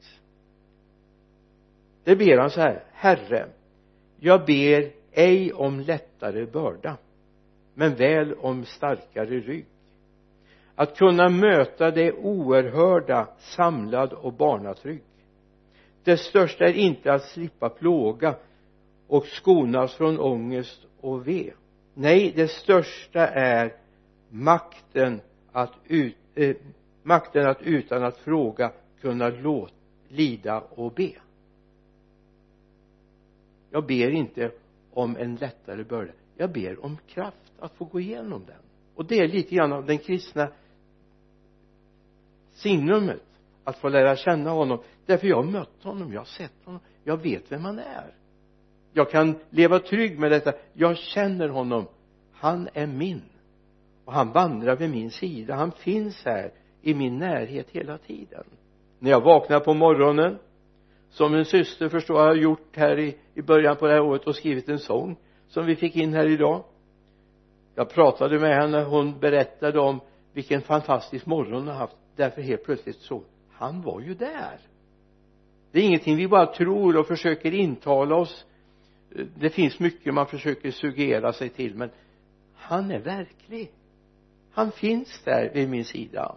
det 2.04 2.16
ber 2.16 2.38
han 2.38 2.50
så 2.50 2.62
här 2.62 2.84
herre 2.92 3.50
jag 4.20 4.46
ber 4.46 4.92
ej 5.12 5.54
om 5.54 5.80
lättare 5.80 6.46
börda 6.46 6.98
men 7.74 7.96
väl 7.96 8.34
om 8.34 8.66
starkare 8.66 9.40
rygg 9.40 9.66
att 10.76 10.98
kunna 10.98 11.30
möta 11.30 11.92
det 11.92 12.12
oerhörda 12.12 13.28
samlad 13.38 14.14
och 14.14 14.34
barnatrygg 14.34 15.04
det 16.06 16.18
största 16.18 16.66
är 16.66 16.74
inte 16.74 17.14
att 17.14 17.24
slippa 17.24 17.70
plåga 17.70 18.36
och 19.08 19.26
skonas 19.26 19.94
från 19.94 20.20
ångest 20.20 20.86
och 21.02 21.28
ve. 21.28 21.54
Nej 21.94 22.34
det 22.36 22.48
största 22.48 23.28
är 23.28 23.74
makten 24.30 25.22
att 25.52 25.74
ut, 25.88 26.18
eh, 26.36 26.56
makten 27.04 27.48
att 27.48 27.62
utan 27.62 28.04
att 28.04 28.18
fråga 28.18 28.72
kunna 29.02 29.30
låt, 29.30 29.74
lida 30.08 30.60
och 30.60 30.94
be. 30.94 31.12
Jag 33.70 33.86
ber 33.86 34.10
inte 34.10 34.52
om 34.94 35.18
en 35.18 35.36
lättare 35.36 35.84
börda. 35.84 36.12
Jag 36.38 36.52
ber 36.52 36.86
om 36.86 36.98
kraft 37.08 37.52
att 37.60 37.74
få 37.74 37.86
gå 37.86 38.00
igenom 38.00 38.46
den. 38.46 38.62
Och 38.96 39.06
det 39.06 39.20
är 39.20 39.28
lite 39.28 39.56
grann 39.56 39.74
av 39.74 39.86
den 39.86 39.98
kristna 39.98 40.50
signumet 42.56 43.24
att 43.64 43.78
få 43.78 43.90
lära 43.90 44.16
känna 44.16 44.50
honom. 44.50 44.80
Därför 45.06 45.28
jag 45.28 45.36
har 45.36 45.44
mött 45.44 45.84
honom, 45.84 46.14
jag 46.14 46.20
har 46.20 46.26
sett 46.26 46.66
honom 46.66 46.82
jag 47.06 47.18
vet 47.24 47.52
vem 47.52 47.66
han 47.66 47.80
är. 47.80 48.14
Jag 48.94 49.12
kan 49.12 49.36
leva 49.50 49.80
trygg 49.80 50.20
med 50.20 50.32
detta. 50.32 50.54
Jag 50.74 50.98
känner 50.98 51.50
honom. 51.50 51.86
Han 52.34 52.70
är 52.74 52.88
min. 52.88 53.22
Och 54.06 54.14
han 54.14 54.32
vandrar 54.32 54.76
vid 54.76 54.90
min 54.90 55.12
sida. 55.12 55.56
Han 55.56 55.72
finns 55.72 56.26
här 56.26 56.52
i 56.82 56.94
min 56.94 57.18
närhet 57.18 57.70
hela 57.70 57.98
tiden. 57.98 58.44
När 59.00 59.12
jag 59.12 59.22
vaknar 59.22 59.60
på 59.60 59.74
morgonen 59.74 60.40
som 61.10 61.34
en 61.34 61.46
syster 61.46 61.90
förstår 61.90 62.20
jag 62.20 62.28
har 62.28 62.36
gjort 62.36 62.76
här 62.76 63.00
i, 63.00 63.18
i 63.34 63.42
början 63.42 63.76
på 63.76 63.88
det 63.88 63.94
här 63.94 64.02
året 64.02 64.28
och 64.28 64.36
skrivit 64.36 64.70
en 64.70 64.80
sång 64.80 65.16
som 65.48 65.66
vi 65.66 65.76
fick 65.76 65.96
in 65.96 66.14
här 66.14 66.28
idag. 66.28 66.64
Jag 67.76 67.90
pratade 67.90 68.40
med 68.40 68.56
henne. 68.56 68.84
Hon 68.84 69.20
berättade 69.20 69.80
om 69.80 70.00
vilken 70.34 70.62
fantastisk 70.62 71.26
morgon 71.26 71.54
hon 71.54 71.68
har 71.68 71.76
haft 71.76 71.98
därför 72.16 72.42
helt 72.42 72.64
plötsligt 72.64 73.00
så 73.00 73.24
han 73.52 73.82
var 73.82 74.02
ju 74.02 74.14
där. 74.14 74.60
Det 75.72 75.80
är 75.80 75.84
ingenting 75.84 76.16
vi 76.16 76.28
bara 76.28 76.54
tror 76.54 76.98
och 76.98 77.08
försöker 77.08 77.54
intala 77.54 78.16
oss. 78.16 78.46
Det 79.36 79.50
finns 79.50 79.80
mycket 79.80 80.14
man 80.14 80.28
försöker 80.28 80.72
suggera 80.72 81.34
sig 81.34 81.50
till 81.50 81.76
men 81.76 81.90
han 82.54 82.92
är 82.92 83.00
verklig. 83.00 83.72
Han 84.52 84.72
finns 84.72 85.22
där 85.24 85.52
vid 85.54 85.70
min 85.70 85.86
sida. 85.86 86.36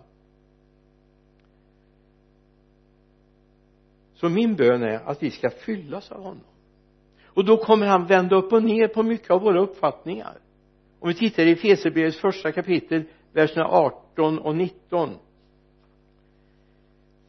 Så 4.14 4.28
min 4.28 4.56
bön 4.56 4.82
är 4.82 5.00
att 5.08 5.22
vi 5.22 5.30
ska 5.30 5.50
fyllas 5.50 6.12
av 6.12 6.22
honom. 6.22 6.44
Och 7.24 7.44
då 7.44 7.56
kommer 7.56 7.86
han 7.86 8.06
vända 8.06 8.36
upp 8.36 8.52
och 8.52 8.62
ner 8.62 8.88
på 8.88 9.02
mycket 9.02 9.30
av 9.30 9.40
våra 9.40 9.60
uppfattningar. 9.60 10.38
Om 11.00 11.08
vi 11.08 11.14
tittar 11.14 11.46
i 11.46 11.52
Efesierbrevets 11.52 12.20
första 12.20 12.52
kapitel 12.52 13.04
verserna 13.32 13.66
18 13.68 14.38
och 14.38 14.56
19 14.56 15.10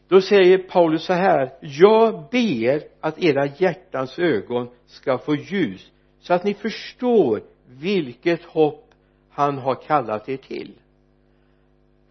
då 0.10 0.22
säger 0.22 0.58
Paulus 0.58 1.06
så 1.06 1.13
här 1.13 1.51
jag 1.62 2.24
ber 2.32 2.84
att 3.00 3.24
era 3.24 3.46
hjärtans 3.46 4.20
ögon 4.20 4.70
ska 4.86 5.18
få 5.18 5.36
ljus 5.36 5.92
så 6.20 6.34
att 6.34 6.44
ni 6.44 6.54
förstår 6.54 7.42
vilket 7.68 8.44
hopp 8.44 8.92
han 9.30 9.58
har 9.58 9.75
kallat 9.75 10.30
er 10.30 10.38
till. 10.38 10.74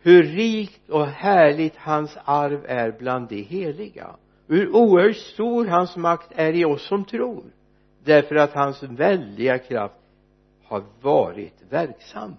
Hur 0.00 0.23
rikt 0.23 0.90
och 0.90 1.07
härligt 1.07 1.76
hans 1.76 2.17
arv 2.25 2.64
är 2.69 2.97
bland 2.99 3.28
de 3.28 3.43
heliga. 3.43 4.17
Hur 4.47 4.76
oerhört 4.76 5.17
stor 5.17 5.67
hans 5.67 5.97
makt 5.97 6.33
är 6.35 6.52
i 6.52 6.64
oss 6.64 6.87
som 6.87 7.05
tror. 7.05 7.45
Därför 8.05 8.35
att 8.35 8.52
hans 8.52 8.83
väldiga 8.83 9.59
kraft 9.59 10.00
har 10.64 10.85
varit 11.00 11.62
verksam. 11.71 12.37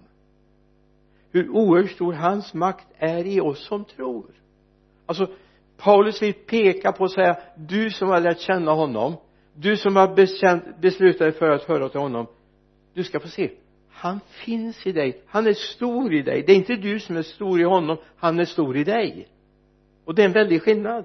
Hur 1.32 1.48
oerhört 1.48 1.90
stor 1.90 2.12
hans 2.12 2.54
makt 2.54 2.86
är 2.98 3.26
i 3.26 3.40
oss 3.40 3.66
som 3.66 3.84
tror. 3.84 4.26
Alltså 5.06 5.28
Paulus 5.80 6.22
vill 6.22 6.32
peka 6.32 6.92
på 6.92 7.04
och 7.04 7.12
säga 7.12 7.36
du 7.56 7.90
som 7.90 8.08
har 8.08 8.20
lärt 8.20 8.40
känna 8.40 8.72
honom 8.72 9.16
du 9.54 9.76
som 9.76 9.96
har 9.96 10.14
bekänt, 10.14 10.80
beslutat 10.80 11.18
dig 11.18 11.32
för 11.32 11.50
att 11.50 11.62
höra 11.62 11.88
till 11.88 12.00
honom 12.00 12.26
du 12.94 13.04
ska 13.04 13.20
få 13.20 13.28
se. 13.28 13.50
Han 13.90 14.20
finns 14.44 14.86
i 14.86 14.92
dig. 14.92 15.22
Han 15.26 15.46
är 15.46 15.52
stor 15.52 16.14
i 16.14 16.22
dig. 16.22 16.44
Det 16.46 16.52
är 16.52 16.56
inte 16.56 16.76
du 16.76 17.00
som 17.00 17.16
är 17.16 17.22
stor 17.22 17.60
i 17.60 17.64
honom. 17.64 17.96
Han 18.16 18.40
är 18.40 18.44
stor 18.44 18.76
i 18.76 18.84
dig. 18.84 19.28
Och 20.04 20.14
det 20.14 20.22
är 20.22 20.26
en 20.26 20.32
väldig 20.32 20.62
skillnad. 20.62 21.04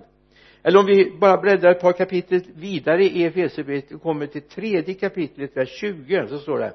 Eller 0.63 0.79
om 0.79 0.85
vi 0.85 1.17
bara 1.19 1.37
bläddrar 1.37 1.71
ett 1.71 1.81
par 1.81 1.93
kapitel 1.93 2.41
vidare 2.55 3.03
i 3.03 3.23
Efesierbrevet 3.23 3.91
och 3.91 4.01
kommer 4.01 4.27
till 4.27 4.41
tredje 4.41 4.93
kapitlet 4.93 5.57
vers 5.57 5.69
20 5.69 6.27
så 6.27 6.37
står 6.37 6.59
det 6.59 6.73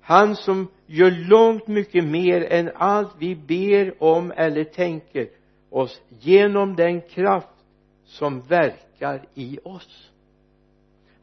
han 0.00 0.36
som 0.36 0.68
gör 0.86 1.10
långt 1.10 1.66
mycket 1.66 2.04
mer 2.04 2.52
än 2.52 2.70
allt 2.74 3.14
vi 3.18 3.36
ber 3.36 4.02
om 4.02 4.32
eller 4.36 4.64
tänker 4.64 5.28
oss 5.70 6.02
genom 6.18 6.76
den 6.76 7.00
kraft 7.00 7.48
som 8.04 8.40
verkar 8.40 9.24
i 9.34 9.58
oss. 9.64 10.10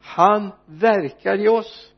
Han 0.00 0.50
verkar 0.66 1.40
i 1.40 1.48
oss. 1.48 1.92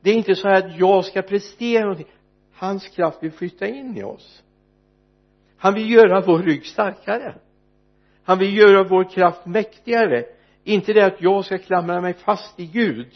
Det 0.00 0.10
är 0.10 0.14
inte 0.14 0.34
så 0.34 0.48
att 0.48 0.78
jag 0.78 1.04
ska 1.04 1.22
prestera 1.22 1.82
någonting. 1.82 2.06
Hans 2.52 2.88
kraft 2.88 3.22
vill 3.22 3.32
flytta 3.32 3.66
in 3.66 3.96
i 3.96 4.02
oss. 4.02 4.42
Han 5.56 5.74
vill 5.74 5.90
göra 5.90 6.20
vår 6.20 6.38
rygg 6.38 6.66
starkare. 6.66 7.34
Han 8.24 8.38
vill 8.38 8.56
göra 8.56 8.88
vår 8.88 9.10
kraft 9.10 9.46
mäktigare. 9.46 10.24
Inte 10.64 10.92
det 10.92 11.06
att 11.06 11.22
jag 11.22 11.44
ska 11.44 11.58
klamra 11.58 12.00
mig 12.00 12.14
fast 12.14 12.60
i 12.60 12.66
Gud. 12.66 13.08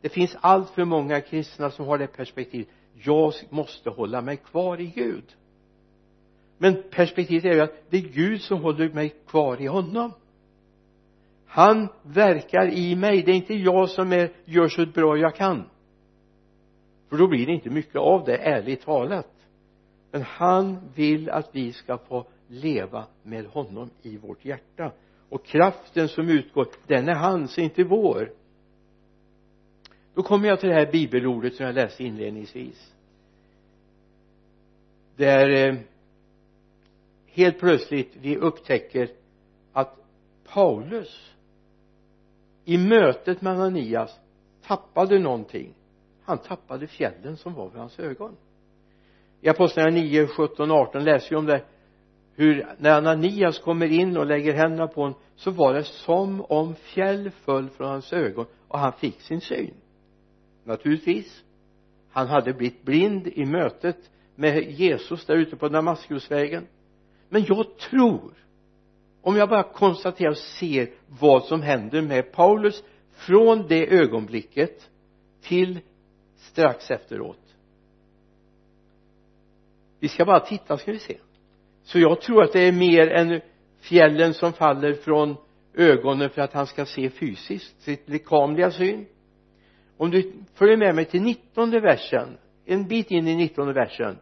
Det 0.00 0.08
finns 0.08 0.36
allt 0.40 0.70
för 0.70 0.84
många 0.84 1.20
kristna 1.20 1.70
som 1.70 1.86
har 1.86 1.98
det 1.98 2.06
perspektivet. 2.06 2.68
Jag 2.94 3.32
måste 3.50 3.90
hålla 3.90 4.20
mig 4.20 4.36
kvar 4.36 4.80
i 4.80 4.86
Gud 4.86 5.24
men 6.62 6.82
perspektivet 6.90 7.44
är 7.44 7.54
ju 7.54 7.60
att 7.60 7.82
det 7.90 7.96
är 7.96 8.00
Gud 8.00 8.40
som 8.40 8.62
håller 8.62 8.88
mig 8.88 9.14
kvar 9.26 9.60
i 9.62 9.66
honom. 9.66 10.12
Han 11.46 11.88
verkar 12.02 12.68
i 12.68 12.96
mig. 12.96 13.22
Det 13.22 13.32
är 13.32 13.36
inte 13.36 13.54
jag 13.54 13.90
som 13.90 14.12
är, 14.12 14.30
gör 14.44 14.68
så 14.68 14.86
bra 14.86 15.16
jag 15.16 15.34
kan. 15.34 15.64
För 17.08 17.16
då 17.16 17.28
blir 17.28 17.46
det 17.46 17.52
inte 17.52 17.70
mycket 17.70 17.96
av 17.96 18.24
det 18.24 18.36
ärligt 18.36 18.82
talat. 18.82 19.30
Men 20.10 20.22
han 20.22 20.78
vill 20.94 21.30
att 21.30 21.48
vi 21.52 21.72
ska 21.72 21.98
få 21.98 22.26
leva 22.46 23.06
med 23.22 23.46
honom 23.46 23.90
i 24.02 24.16
vårt 24.16 24.44
hjärta. 24.44 24.92
Och 25.28 25.44
kraften 25.44 26.08
som 26.08 26.28
utgår 26.28 26.66
den 26.86 27.08
är 27.08 27.14
hans, 27.14 27.58
inte 27.58 27.84
vår. 27.84 28.32
Då 30.14 30.22
kommer 30.22 30.48
jag 30.48 30.60
till 30.60 30.68
det 30.68 30.74
här 30.74 30.92
bibelordet 30.92 31.54
som 31.54 31.66
jag 31.66 31.74
läste 31.74 32.04
inledningsvis. 32.04 32.92
Där 35.16 35.68
eh, 35.68 35.74
helt 37.32 37.58
plötsligt 37.58 38.16
vi 38.20 38.36
upptäcker 38.36 39.08
att 39.72 39.96
Paulus 40.52 41.32
i 42.64 42.78
mötet 42.78 43.42
med 43.42 43.52
Ananias 43.52 44.20
tappade 44.66 45.18
någonting. 45.18 45.74
Han 46.24 46.38
tappade 46.38 46.86
fjällen 46.86 47.36
som 47.36 47.54
var 47.54 47.68
vid 47.70 47.78
hans 47.78 47.98
ögon. 47.98 48.36
I 49.40 49.48
apostlagärningarna 49.48 50.10
9, 50.10 50.26
17, 50.26 50.70
18 50.70 51.04
läser 51.04 51.30
vi 51.30 51.36
om 51.36 51.46
det. 51.46 51.64
Hur 52.34 52.66
när 52.78 52.98
Ananias 52.98 53.58
kommer 53.58 53.86
in 53.86 54.16
och 54.16 54.26
lägger 54.26 54.52
händerna 54.52 54.86
på 54.86 55.00
honom 55.00 55.18
så 55.36 55.50
var 55.50 55.74
det 55.74 55.84
som 55.84 56.44
om 56.48 56.74
fjäll 56.74 57.30
föll 57.30 57.70
från 57.70 57.88
hans 57.88 58.12
ögon 58.12 58.46
och 58.68 58.78
han 58.78 58.92
fick 58.92 59.20
sin 59.20 59.40
syn. 59.40 59.74
Naturligtvis. 60.64 61.44
Han 62.10 62.26
hade 62.26 62.52
blivit 62.52 62.82
blind 62.82 63.26
i 63.26 63.44
mötet 63.44 64.10
med 64.34 64.70
Jesus 64.70 65.26
där 65.26 65.34
ute 65.34 65.56
på 65.56 65.68
Damaskusvägen 65.68 66.66
men 67.32 67.44
jag 67.44 67.78
tror 67.78 68.34
om 69.22 69.36
jag 69.36 69.48
bara 69.48 69.62
konstaterar 69.62 70.30
och 70.30 70.36
ser 70.36 70.90
vad 71.08 71.44
som 71.44 71.62
händer 71.62 72.02
med 72.02 72.32
Paulus 72.32 72.82
från 73.12 73.66
det 73.68 73.94
ögonblicket 73.94 74.90
till 75.42 75.78
strax 76.36 76.90
efteråt. 76.90 77.54
Vi 80.00 80.08
ska 80.08 80.24
bara 80.24 80.40
titta 80.40 80.78
ska 80.78 80.92
vi 80.92 80.98
se. 80.98 81.16
Så 81.82 81.98
jag 81.98 82.20
tror 82.20 82.42
att 82.42 82.52
det 82.52 82.60
är 82.60 82.72
mer 82.72 83.10
än 83.10 83.40
fjällen 83.80 84.34
som 84.34 84.52
faller 84.52 84.94
från 84.94 85.36
ögonen 85.74 86.30
för 86.30 86.42
att 86.42 86.52
han 86.52 86.66
ska 86.66 86.86
se 86.86 87.10
fysiskt 87.10 87.82
sitt 87.82 88.08
lekamliga 88.08 88.70
syn. 88.70 89.06
Om 89.96 90.10
du 90.10 90.32
följer 90.54 90.76
med 90.76 90.94
mig 90.94 91.04
till 91.04 91.22
nittonde 91.22 91.80
versen 91.80 92.38
en 92.64 92.88
bit 92.88 93.10
in 93.10 93.28
i 93.28 93.36
nittonde 93.36 93.72
versen 93.72 94.18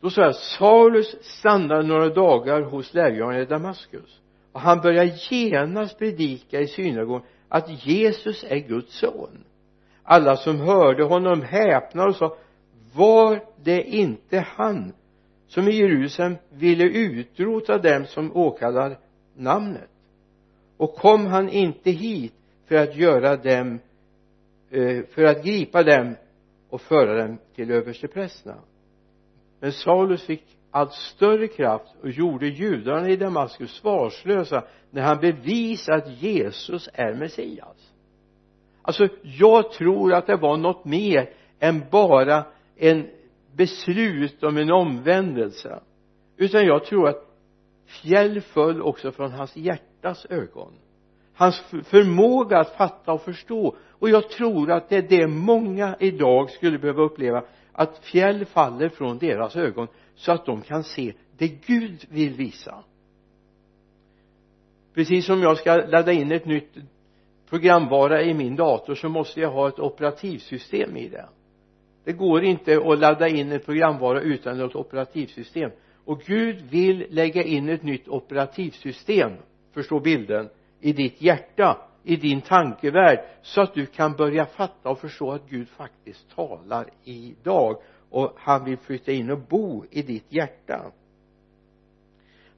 då 0.00 0.10
sa 0.10 0.22
jag 0.22 0.34
Saulus 0.34 1.16
stannade 1.20 1.82
några 1.82 2.08
dagar 2.08 2.62
hos 2.62 2.94
lärjungarna 2.94 3.40
i 3.40 3.44
Damaskus 3.44 4.20
och 4.52 4.60
han 4.60 4.80
började 4.80 5.16
genast 5.30 5.98
predika 5.98 6.60
i 6.60 6.66
synagogan 6.66 7.22
att 7.48 7.86
Jesus 7.86 8.44
är 8.48 8.58
Guds 8.58 8.98
son. 8.98 9.44
Alla 10.02 10.36
som 10.36 10.60
hörde 10.60 11.04
honom 11.04 11.42
häpnade 11.42 12.08
och 12.08 12.16
sa 12.16 12.36
var 12.94 13.44
det 13.62 13.82
inte 13.82 14.38
han 14.38 14.92
som 15.46 15.68
i 15.68 15.76
Jerusalem 15.76 16.36
ville 16.50 16.84
utrota 16.84 17.78
dem 17.78 18.06
som 18.06 18.36
åkallar 18.36 18.98
namnet? 19.36 19.90
Och 20.76 20.94
kom 20.94 21.26
han 21.26 21.48
inte 21.48 21.90
hit 21.90 22.34
för 22.66 22.74
att 22.74 22.96
göra 22.96 23.36
dem 23.36 23.78
eh, 24.70 25.04
för 25.14 25.24
att 25.24 25.44
gripa 25.44 25.82
dem 25.82 26.16
och 26.68 26.80
föra 26.80 27.26
dem 27.26 27.38
till 27.54 27.70
översteprästerna? 27.70 28.56
Men 29.60 29.72
Saulus 29.72 30.22
fick 30.22 30.44
allt 30.70 30.92
större 30.92 31.48
kraft 31.48 31.94
och 32.02 32.10
gjorde 32.10 32.46
judarna 32.46 33.08
i 33.08 33.16
Damaskus 33.16 33.70
svarslösa 33.70 34.64
när 34.90 35.02
han 35.02 35.20
bevisade 35.20 35.98
att 35.98 36.22
Jesus 36.22 36.88
är 36.92 37.14
Messias. 37.14 37.92
Alltså 38.82 39.08
jag 39.22 39.72
tror 39.72 40.12
att 40.12 40.26
det 40.26 40.36
var 40.36 40.56
något 40.56 40.84
mer 40.84 41.30
än 41.58 41.82
bara 41.90 42.44
en 42.76 43.08
beslut 43.56 44.42
om 44.42 44.56
en 44.56 44.70
omvändelse. 44.70 45.80
Utan 46.36 46.66
jag 46.66 46.84
tror 46.84 47.08
att 47.08 47.28
fjäll 47.86 48.40
föll 48.40 48.82
också 48.82 49.12
från 49.12 49.32
hans 49.32 49.56
hjärtas 49.56 50.26
ögon. 50.30 50.72
Hans 51.34 51.60
förmåga 51.84 52.58
att 52.58 52.76
fatta 52.76 53.12
och 53.12 53.22
förstå. 53.22 53.76
Och 53.98 54.10
jag 54.10 54.30
tror 54.30 54.70
att 54.70 54.88
det 54.88 54.96
är 54.96 55.08
det 55.08 55.26
många 55.26 55.96
idag 56.00 56.50
skulle 56.50 56.78
behöva 56.78 57.02
uppleva 57.02 57.44
att 57.78 57.98
fjäll 57.98 58.44
faller 58.44 58.88
från 58.88 59.18
deras 59.18 59.56
ögon 59.56 59.88
så 60.14 60.32
att 60.32 60.46
de 60.46 60.62
kan 60.62 60.84
se 60.84 61.12
det 61.36 61.48
Gud 61.48 62.04
vill 62.08 62.34
visa. 62.34 62.84
Precis 64.94 65.26
som 65.26 65.42
jag 65.42 65.58
ska 65.58 65.76
ladda 65.76 66.12
in 66.12 66.32
ett 66.32 66.46
nytt 66.46 66.72
programvara 67.48 68.22
i 68.22 68.34
min 68.34 68.56
dator 68.56 68.94
så 68.94 69.08
måste 69.08 69.40
jag 69.40 69.50
ha 69.50 69.68
ett 69.68 69.78
operativsystem 69.78 70.96
i 70.96 71.08
det. 71.08 71.28
Det 72.04 72.12
går 72.12 72.44
inte 72.44 72.76
att 72.76 72.98
ladda 72.98 73.28
in 73.28 73.52
en 73.52 73.60
programvara 73.60 74.20
utan 74.20 74.60
ett 74.60 74.76
operativsystem. 74.76 75.70
Och 76.04 76.20
Gud 76.20 76.62
vill 76.70 77.06
lägga 77.10 77.42
in 77.42 77.68
ett 77.68 77.82
nytt 77.82 78.08
operativsystem 78.08 79.32
förstå 79.74 80.00
bilden 80.00 80.48
i 80.80 80.92
ditt 80.92 81.22
hjärta 81.22 81.87
i 82.02 82.16
din 82.16 82.40
tankevärld 82.40 83.18
så 83.42 83.60
att 83.60 83.74
du 83.74 83.86
kan 83.86 84.12
börja 84.12 84.46
fatta 84.46 84.90
och 84.90 85.00
förstå 85.00 85.32
att 85.32 85.48
Gud 85.48 85.68
faktiskt 85.68 86.30
talar 86.34 86.90
idag. 87.04 87.76
Och 88.10 88.32
han 88.36 88.64
vill 88.64 88.78
flytta 88.78 89.12
in 89.12 89.30
och 89.30 89.38
bo 89.38 89.84
i 89.90 90.02
ditt 90.02 90.32
hjärta. 90.32 90.92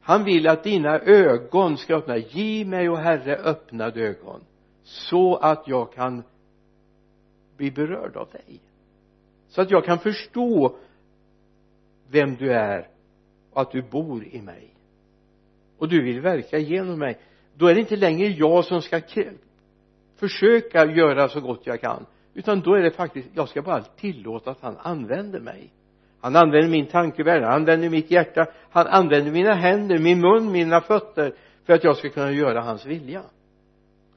Han 0.01 0.25
vill 0.25 0.49
att 0.49 0.65
dina 0.65 0.99
ögon 0.99 1.77
ska 1.77 1.97
öppna. 1.97 2.17
Ge 2.17 2.65
mig 2.65 2.89
och 2.89 2.99
herre 2.99 3.37
öppnade 3.37 4.01
ögon 4.01 4.45
så 4.83 5.37
att 5.37 5.69
jag 5.69 5.93
kan 5.93 6.23
bli 7.57 7.71
berörd 7.71 8.17
av 8.17 8.31
dig. 8.31 8.61
Så 9.49 9.63
att 9.63 9.71
jag 9.71 9.85
kan 9.85 9.99
förstå 9.99 10.77
vem 12.11 12.37
du 12.37 12.53
är 12.53 12.89
och 13.53 13.61
att 13.61 13.71
du 13.71 13.83
bor 13.83 14.25
i 14.25 14.43
mig. 14.43 14.75
Och 15.79 15.89
du 15.89 16.03
vill 16.03 16.21
verka 16.21 16.59
genom 16.59 16.99
mig 16.99 17.19
då 17.61 17.67
är 17.67 17.75
det 17.75 17.81
inte 17.81 17.97
längre 17.97 18.29
jag 18.29 18.65
som 18.65 18.83
ska 18.83 19.01
försöka 20.17 20.85
göra 20.85 21.29
så 21.29 21.41
gott 21.41 21.61
jag 21.65 21.81
kan 21.81 22.07
utan 22.35 22.61
då 22.61 22.75
är 22.75 22.83
det 22.83 22.91
faktiskt 22.91 23.29
jag 23.35 23.49
ska 23.49 23.63
bara 23.63 23.83
tillåta 23.83 24.51
att 24.51 24.61
han 24.61 24.77
använder 24.83 25.41
mig. 25.41 25.73
Han 26.21 26.37
använder 26.37 26.69
min 26.69 26.87
tankevärld 26.87 27.43
han 27.43 27.53
använder 27.53 27.89
mitt 27.89 28.11
hjärta 28.11 28.47
han 28.71 28.87
använder 28.87 29.33
mina 29.33 29.55
händer, 29.55 29.99
min 29.99 30.21
mun, 30.21 30.53
mina 30.53 30.81
fötter 30.81 31.35
för 31.67 31.73
att 31.73 31.85
jag 31.85 31.97
ska 31.97 32.09
kunna 32.09 32.33
göra 32.33 32.61
hans 32.61 32.87
vilja. 32.87 33.23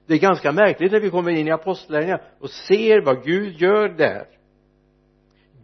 Det 0.05 0.13
är 0.13 0.19
ganska 0.19 0.51
märkligt 0.51 0.91
när 0.91 0.99
vi 0.99 1.09
kommer 1.09 1.31
in 1.31 1.47
i 1.47 1.51
apostlagärningarna 1.51 2.23
och 2.39 2.49
ser 2.49 3.01
vad 3.01 3.23
Gud 3.23 3.61
gör 3.61 3.89
där. 3.89 4.25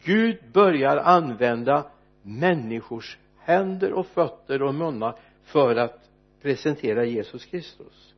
Gud 0.03 0.37
börjar 0.53 0.97
använda 0.97 1.85
människors 2.21 3.17
händer 3.37 3.93
och 3.93 4.05
fötter 4.05 4.61
och 4.61 4.75
munnar 4.75 5.15
för 5.43 5.75
att 5.75 6.08
presentera 6.41 7.05
Jesus 7.05 7.45
Kristus. 7.45 8.13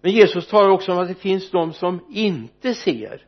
Men 0.00 0.12
Jesus 0.12 0.48
talar 0.48 0.68
också 0.68 0.92
om 0.92 0.98
att 0.98 1.08
det 1.08 1.14
finns 1.14 1.50
de 1.50 1.72
som 1.72 2.00
inte 2.10 2.74
ser. 2.74 3.26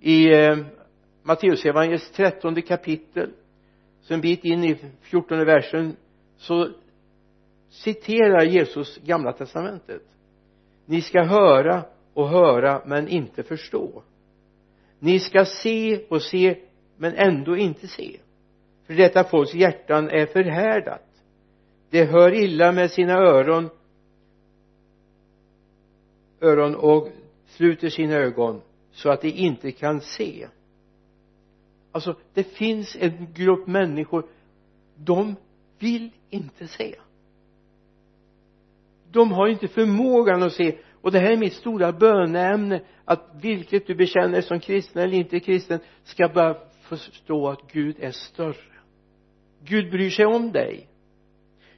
I 0.00 0.34
eh, 0.34 0.56
Matteusevangeliets 1.22 2.10
trettonde 2.10 2.62
kapitel 2.62 3.30
så 4.00 4.14
en 4.14 4.20
bit 4.20 4.44
in 4.44 4.64
i 4.64 4.76
fjortonde 5.00 5.44
versen 5.44 5.96
så 6.36 6.68
citerar 7.70 8.44
Jesus 8.44 8.98
gamla 8.98 9.32
testamentet. 9.32 10.02
Ni 10.86 11.02
ska 11.02 11.22
höra 11.22 11.84
och 12.14 12.28
höra 12.28 12.82
men 12.86 13.08
inte 13.08 13.42
förstå. 13.42 14.02
Ni 14.98 15.20
ska 15.20 15.44
se 15.44 16.04
och 16.08 16.22
se 16.22 16.58
men 16.96 17.14
ändå 17.14 17.56
inte 17.56 17.86
se 17.88 18.20
för 18.90 18.96
detta 18.96 19.24
folks 19.24 19.54
hjärtan 19.54 20.10
är 20.10 20.26
förhärdat. 20.26 21.06
Det 21.90 22.04
hör 22.04 22.34
illa 22.34 22.72
med 22.72 22.90
sina 22.90 23.12
öron 23.12 23.70
öron 26.40 26.74
och 26.74 27.08
sluter 27.46 27.88
sina 27.88 28.14
ögon 28.14 28.62
så 28.92 29.10
att 29.10 29.20
de 29.20 29.28
inte 29.28 29.72
kan 29.72 30.00
se. 30.00 30.48
Alltså 31.92 32.16
det 32.34 32.44
finns 32.44 32.96
en 33.00 33.32
grupp 33.34 33.66
människor 33.66 34.26
de 34.96 35.36
vill 35.78 36.10
inte 36.30 36.66
se. 36.66 36.94
De 39.10 39.32
har 39.32 39.48
inte 39.48 39.68
förmågan 39.68 40.42
att 40.42 40.52
se. 40.52 40.78
Och 41.00 41.12
det 41.12 41.18
här 41.18 41.32
är 41.32 41.36
mitt 41.36 41.54
stora 41.54 41.92
böneämne 41.92 42.80
att 43.04 43.30
vilket 43.40 43.86
du 43.86 43.94
bekänner 43.94 44.40
som 44.40 44.60
kristen 44.60 45.02
eller 45.02 45.16
inte 45.16 45.40
kristen 45.40 45.80
ska 46.04 46.28
bara 46.28 46.56
förstå 46.80 47.48
att 47.48 47.72
Gud 47.72 47.96
är 48.00 48.10
större. 48.10 48.69
Gud 49.64 49.90
bryr 49.90 50.10
sig 50.10 50.26
om 50.26 50.52
dig. 50.52 50.88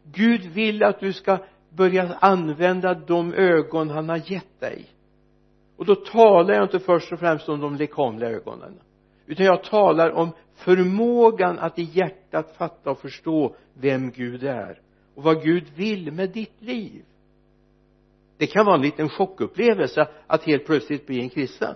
Gud 0.05 0.45
vill 0.45 0.83
att 0.83 1.01
du 1.01 1.13
ska 1.13 1.39
börja 1.71 2.15
använda 2.21 2.95
de 2.95 3.35
ögon 3.35 3.91
han 3.91 4.09
har 4.09 4.33
gett 4.33 4.61
dig. 4.61 4.87
Och 5.77 5.85
då 5.85 5.95
talar 5.95 6.55
jag 6.55 6.65
inte 6.65 6.79
först 6.79 7.13
och 7.13 7.19
främst 7.19 7.49
om 7.49 7.61
de 7.61 7.77
lekamliga 7.77 8.31
ögonen 8.31 8.81
utan 9.27 9.47
jag 9.47 9.65
talar 9.65 10.11
om 10.11 10.31
förmågan 10.55 11.59
att 11.59 11.79
i 11.79 11.83
hjärtat 11.83 12.57
fatta 12.57 12.91
och 12.91 12.99
förstå 12.99 13.57
vem 13.75 14.11
Gud 14.11 14.45
är 14.45 14.81
och 15.15 15.23
vad 15.23 15.43
Gud 15.43 15.65
vill 15.77 16.13
med 16.13 16.31
ditt 16.31 16.63
liv. 16.63 17.05
Det 18.37 18.47
kan 18.47 18.67
vara 18.67 18.77
en 18.77 18.83
liten 18.83 19.09
chockupplevelse 19.09 20.09
att 20.27 20.45
helt 20.45 20.67
plötsligt 20.67 21.07
bli 21.07 21.21
en 21.21 21.29
kristen. 21.29 21.75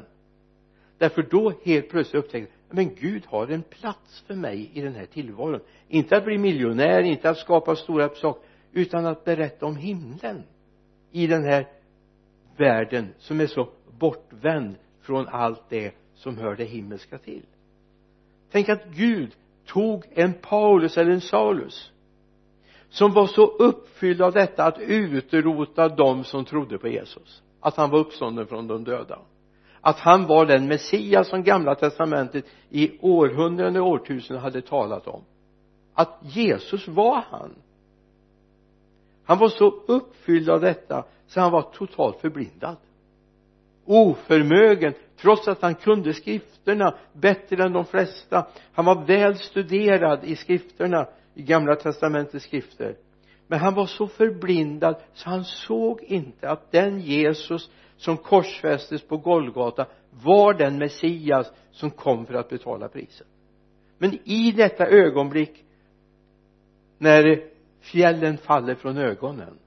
Därför 0.99 1.23
då 1.23 1.53
helt 1.64 1.88
plötsligt 1.88 2.25
upptäcker 2.25 2.49
men 2.70 2.94
Gud 2.94 3.26
har 3.26 3.48
en 3.48 3.62
plats 3.62 4.24
för 4.26 4.35
mig 4.35 4.70
i 4.74 4.81
den 4.81 4.94
här 4.94 5.07
tillvaron. 5.07 5.61
Inte 5.88 6.16
att 6.16 6.24
bli 6.24 6.38
miljonär, 6.38 7.02
inte 7.02 7.31
att 7.31 7.38
skapa 7.38 7.76
stora 7.76 8.09
saker 8.09 8.42
utan 8.72 9.07
att 9.07 9.24
berätta 9.24 9.66
om 9.66 9.76
himlen 9.76 10.42
i 11.12 11.26
den 11.26 11.44
här 11.44 11.68
världen 12.57 13.14
som 13.18 13.40
är 13.40 13.46
så 13.46 13.68
bortvänd 13.98 14.74
från 15.00 15.29
allt 15.29 15.62
det 15.68 15.94
som 16.14 16.38
hör 16.38 16.57
det 16.57 16.64
himmelska 16.64 17.18
till. 17.18 17.42
Tänk 18.50 18.68
att 18.68 18.85
Gud 18.85 19.35
tog 19.66 20.05
en 20.11 20.33
Paulus 20.33 20.98
eller 20.98 21.11
en 21.11 21.20
Saulus 21.20 21.92
som 22.88 23.12
var 23.12 23.26
så 23.26 23.46
uppfylld 23.46 24.22
av 24.22 24.33
detta 24.33 24.64
att 24.64 24.79
utrota 24.79 25.88
dem 25.88 26.24
som 26.24 26.44
trodde 26.44 26.79
på 26.79 26.88
Jesus 26.88 27.42
att 27.61 27.76
han 27.76 27.90
var 27.90 27.98
uppstånden 27.98 28.46
från 28.46 28.66
de 28.66 28.85
döda 28.85 29.18
att 29.87 29.99
han 29.99 30.27
var 30.27 30.46
den 30.46 30.66
Messias 30.66 31.29
som 31.29 31.42
gamla 31.42 31.75
testamentet 31.75 32.44
i 32.70 32.99
århundraden 33.01 33.77
och 33.77 33.88
årtusenden 33.88 34.42
hade 34.42 34.62
talat 34.62 35.07
om. 35.07 35.22
Att 35.94 36.18
Jesus 36.22 36.88
var 36.88 37.25
han. 37.31 37.55
Han 39.25 39.38
var 39.38 39.49
så 39.49 39.70
uppfylld 39.87 40.51
av 40.51 40.61
detta 40.61 41.05
så 41.27 41.40
han 41.40 41.53
var 41.53 41.62
totalt 41.62 42.20
förblindad. 42.20 42.77
Oförmögen 43.85 44.94
trots 45.20 45.49
att 45.49 45.62
han 45.62 45.75
kunde 45.75 46.14
skrifterna 46.14 46.94
bättre 47.12 47.64
än 47.64 47.72
de 47.72 47.85
flesta. 47.85 48.46
Han 48.72 48.85
var 48.85 49.05
väl 49.05 49.37
studerad 49.37 50.25
i 50.25 50.37
skrifterna 50.37 51.07
i 51.35 51.42
gamla 51.42 51.77
testamentets 51.77 52.44
skrifter. 52.44 52.96
Men 53.46 53.59
han 53.59 53.75
var 53.75 53.87
så 53.87 54.07
förblindad 54.07 54.96
så 55.14 55.31
han 55.31 55.44
såg 55.44 56.03
inte 56.03 56.51
att 56.51 56.72
den 56.72 57.01
Jesus 57.01 57.70
som 57.96 58.16
korsfästes 58.16 59.02
på 59.02 59.16
Golgata 59.16 59.87
var 60.11 60.54
den 60.54 60.78
Messias 60.78 61.52
som 61.70 61.90
kom 61.90 62.26
för 62.26 62.35
att 62.35 62.48
betala 62.48 62.88
priset. 62.88 63.26
Men 63.98 64.18
i 64.24 64.52
detta 64.52 64.87
ögonblick 64.87 65.64
när 66.98 67.44
fjällen 67.80 68.38
faller 68.38 68.74
från 68.74 68.98
ögonen 68.98 69.59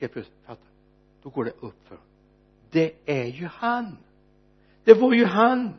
helt 0.00 0.12
plötsligt 0.12 0.38
då 1.22 1.30
går 1.30 1.44
det 1.44 1.50
upp 1.50 1.88
för 1.88 1.94
honom. 1.94 2.10
Det 2.70 2.92
är 3.06 3.24
ju 3.24 3.46
han. 3.46 3.96
Det 4.84 4.94
var 4.94 5.12
ju 5.12 5.24
han. 5.24 5.74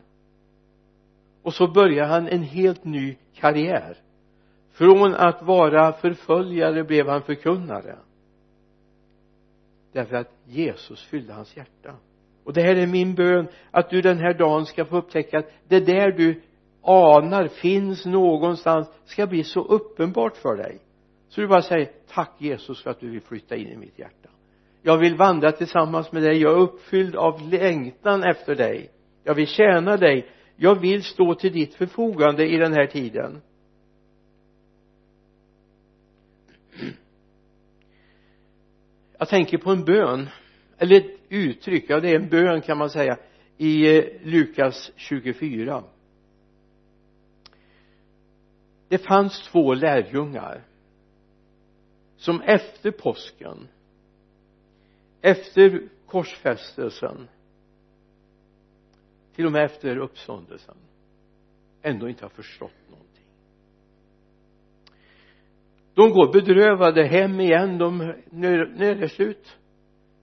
Och 1.42 1.54
så 1.54 1.68
börjar 1.68 2.06
han 2.06 2.28
en 2.28 2.44
helt 2.44 2.84
ny 2.84 3.18
karriär. 3.34 3.98
Från 4.72 5.16
att 5.16 5.44
vara 5.44 5.94
förföljare 5.94 6.84
blev 6.84 7.08
han 7.08 7.22
förkunnare 7.22 7.98
därför 9.96 10.16
att 10.16 10.32
Jesus 10.46 11.04
fyllde 11.04 11.34
hans 11.34 11.58
hjärta. 11.58 11.96
Och 12.44 12.54
det 12.54 12.62
här 12.62 12.76
är 12.76 12.88
min 12.88 13.16
bön 13.16 13.48
att 13.72 13.90
du 13.90 14.02
den 14.02 14.18
här 14.18 14.34
dagen 14.34 14.66
ska 14.66 14.86
få 14.86 14.98
upptäcka 14.98 15.40
att 15.40 15.52
det 15.68 15.80
där 15.80 16.12
du 16.12 16.42
anar 16.82 17.48
finns 17.48 18.06
någonstans 18.06 18.88
ska 19.06 19.28
bli 19.28 19.44
så 19.44 19.64
uppenbart 19.64 20.38
för 20.38 20.56
dig. 20.56 20.80
Så 21.30 21.42
du 21.42 21.48
bara 21.48 21.62
säger 21.62 21.90
tack 22.14 22.32
Jesus 22.38 22.84
för 22.84 22.90
att 22.90 23.00
du 23.00 23.10
vill 23.10 23.22
flytta 23.22 23.56
in 23.56 23.68
i 23.68 23.78
mitt 23.78 24.00
hjärta. 24.00 24.30
Jag 24.82 24.98
vill 24.98 25.16
vandra 25.16 25.52
tillsammans 25.52 26.12
med 26.12 26.24
dig. 26.24 26.42
Jag 26.42 26.54
är 26.54 26.58
uppfylld 26.58 27.16
av 27.16 27.42
längtan 27.52 28.24
efter 28.24 28.56
dig. 28.56 28.90
Jag 29.24 29.34
vill 29.34 29.48
tjäna 29.48 29.98
dig. 29.98 30.28
Jag 30.56 30.80
vill 30.80 31.04
stå 31.04 31.36
till 31.36 31.54
ditt 31.54 31.76
förfogande 31.76 32.48
i 32.48 32.58
den 32.58 32.74
här 32.74 32.88
tiden. 32.88 33.42
Jag 39.18 39.30
tänker 39.30 39.58
på 39.58 39.72
en 39.72 39.86
bön 39.86 40.30
eller 40.78 40.96
ett 40.96 41.20
uttryck, 41.30 41.86
ja 41.88 42.00
det 42.00 42.10
är 42.10 42.16
en 42.16 42.30
bön 42.30 42.62
kan 42.62 42.78
man 42.78 42.90
säga 42.90 43.18
i 43.58 43.98
eh, 43.98 44.04
Lukas 44.24 44.92
24 44.96 45.84
det 48.88 48.98
fanns 48.98 49.42
två 49.42 49.74
lärjungar 49.74 50.64
som 52.18 52.42
efter 52.42 52.92
påsken 52.92 53.68
efter 55.22 55.90
korsfästelsen 56.06 57.28
till 59.36 59.46
och 59.46 59.52
med 59.52 59.66
efter 59.66 59.98
uppståndelsen 59.98 60.76
ändå 61.82 62.10
inte 62.10 62.26
har 62.26 62.30
förstått 62.30 62.72
någonting 62.90 63.05
de 65.96 66.12
går 66.12 66.34
bedrövade 66.34 67.04
hem 67.04 67.40
igen. 67.40 67.78
De, 67.78 68.14
nu, 68.30 68.62
är 68.80 68.96
det 68.96 69.10
slut 69.10 69.58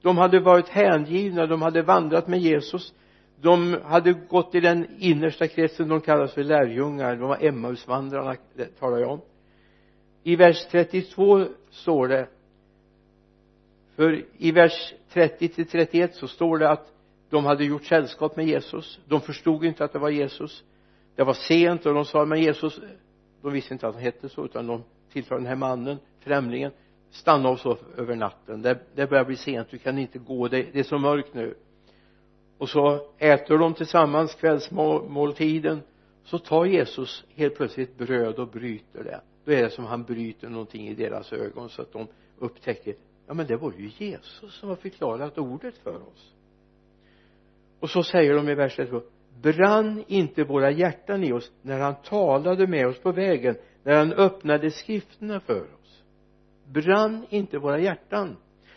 de 0.02 0.18
hade 0.18 0.40
varit 0.40 0.68
hängivna, 0.68 1.46
de 1.46 1.62
hade 1.62 1.82
vandrat 1.82 2.28
med 2.28 2.40
Jesus. 2.40 2.94
De 3.40 3.80
hade 3.85 4.12
gått 4.12 4.54
i 4.54 4.61
den 4.61 4.87
innersta 4.98 5.48
kretsen. 5.48 5.88
De 5.88 6.00
kallas 6.00 6.32
för 6.32 6.44
lärjungar. 6.44 7.16
De 7.16 7.28
var 7.28 7.44
Emmausvandrarna 7.44 8.37
talar 8.78 8.98
jag 8.98 9.11
om. 9.11 9.20
I 10.22 10.37
vers 10.37 10.66
32 10.70 11.46
står 11.70 12.08
det 12.08 12.28
för 13.96 14.24
i 14.38 14.52
vers 14.52 14.94
30 15.12 15.48
till 15.48 15.66
31 15.66 16.14
så 16.14 16.28
står 16.28 16.58
det 16.58 16.70
att 16.70 16.92
de 17.30 17.44
hade 17.44 17.64
gjort 17.64 17.85
sällskap 17.85 18.37
med 18.37 18.46
Jesus. 18.46 19.00
De 19.06 19.20
förstod 19.20 19.64
inte 19.64 19.85
att 19.85 19.92
det 19.92 19.98
var 19.98 20.11
Jesus. 20.11 20.64
Det 21.16 21.24
var 21.24 21.35
sent 21.35 21.87
och 21.87 21.94
de 21.94 22.04
sa 22.04 22.24
men 22.24 22.42
Jesus 22.42 22.80
de 23.42 23.52
visste 23.52 23.74
inte 23.74 23.88
att 23.88 23.94
han 23.94 24.02
hette 24.02 24.28
så 24.28 24.44
utan 24.44 24.66
de 24.66 24.82
tilltalar 25.12 25.40
den 25.40 25.48
här 25.48 25.57
mannen 25.57 25.98
främlingen 26.20 26.72
stanna 27.11 27.48
oss 27.48 27.66
över 27.96 28.16
natten. 28.16 28.62
Det, 28.62 28.79
det 28.94 29.07
börjar 29.07 29.25
bli 29.25 29.37
sent 29.37 29.68
du 29.70 29.79
kan 29.79 29.98
inte 29.98 30.18
gå 30.18 30.48
det, 30.48 30.66
det 30.72 30.79
är 30.79 30.85
så 30.85 30.98
mörkt 30.98 31.35
nu. 31.35 31.55
Och 32.59 32.68
så 32.68 33.07
äter 33.18 33.59
de 33.59 33.75
tillsammans 33.75 34.35
kvällsmåltiden 34.35 35.81
så 36.25 36.38
tar 36.38 36.64
Jesus 36.64 37.25
helt 37.35 37.57
plötsligt 37.57 37.98
bröd 37.98 38.38
och 38.38 38.48
bryter 38.48 39.05
det. 39.05 39.20
Då 39.44 39.53
är 39.53 39.62
det 39.62 39.70
som 39.70 39.85
han 39.85 40.03
bryter 40.03 40.48
någonting 40.48 40.88
i 40.88 40.94
deras 40.94 41.33
ögon 41.33 41.68
så 41.68 41.83
att 41.83 41.92
de 41.92 42.07
upptäcker 42.38 42.94
ja 43.27 43.35
men 43.35 43.46
det 43.46 43.57
var 43.57 43.72
ju 43.79 43.90
Jesus 43.98 44.55
som 44.55 44.68
har 44.68 44.77
förklarat 44.77 45.38
ordet 45.38 45.79
för 45.79 45.96
oss. 45.96 46.35
Och 47.81 47.90
så 47.90 48.03
säger 48.03 48.35
de 48.35 48.48
i 48.48 48.55
vers 48.55 48.77
32 48.77 49.03
brann 49.42 50.05
inte 50.07 50.44
våra 50.44 50.70
hjärtan 50.70 51.25
i 51.25 51.33
oss 51.33 51.53
när 51.62 51.79
han 51.79 51.94
talade 51.94 52.66
med 52.66 52.87
oss 52.87 52.98
på 52.98 53.12
vägen 53.12 53.57
när 53.84 53.98
han 53.98 54.12
öppnade 54.12 54.70
skrifterna 54.70 55.40
för 55.40 55.60
oss. 55.60 56.02
Brann 56.66 57.26
inte 57.30 57.58
våra 57.58 57.78
hjärtan? 57.78 58.36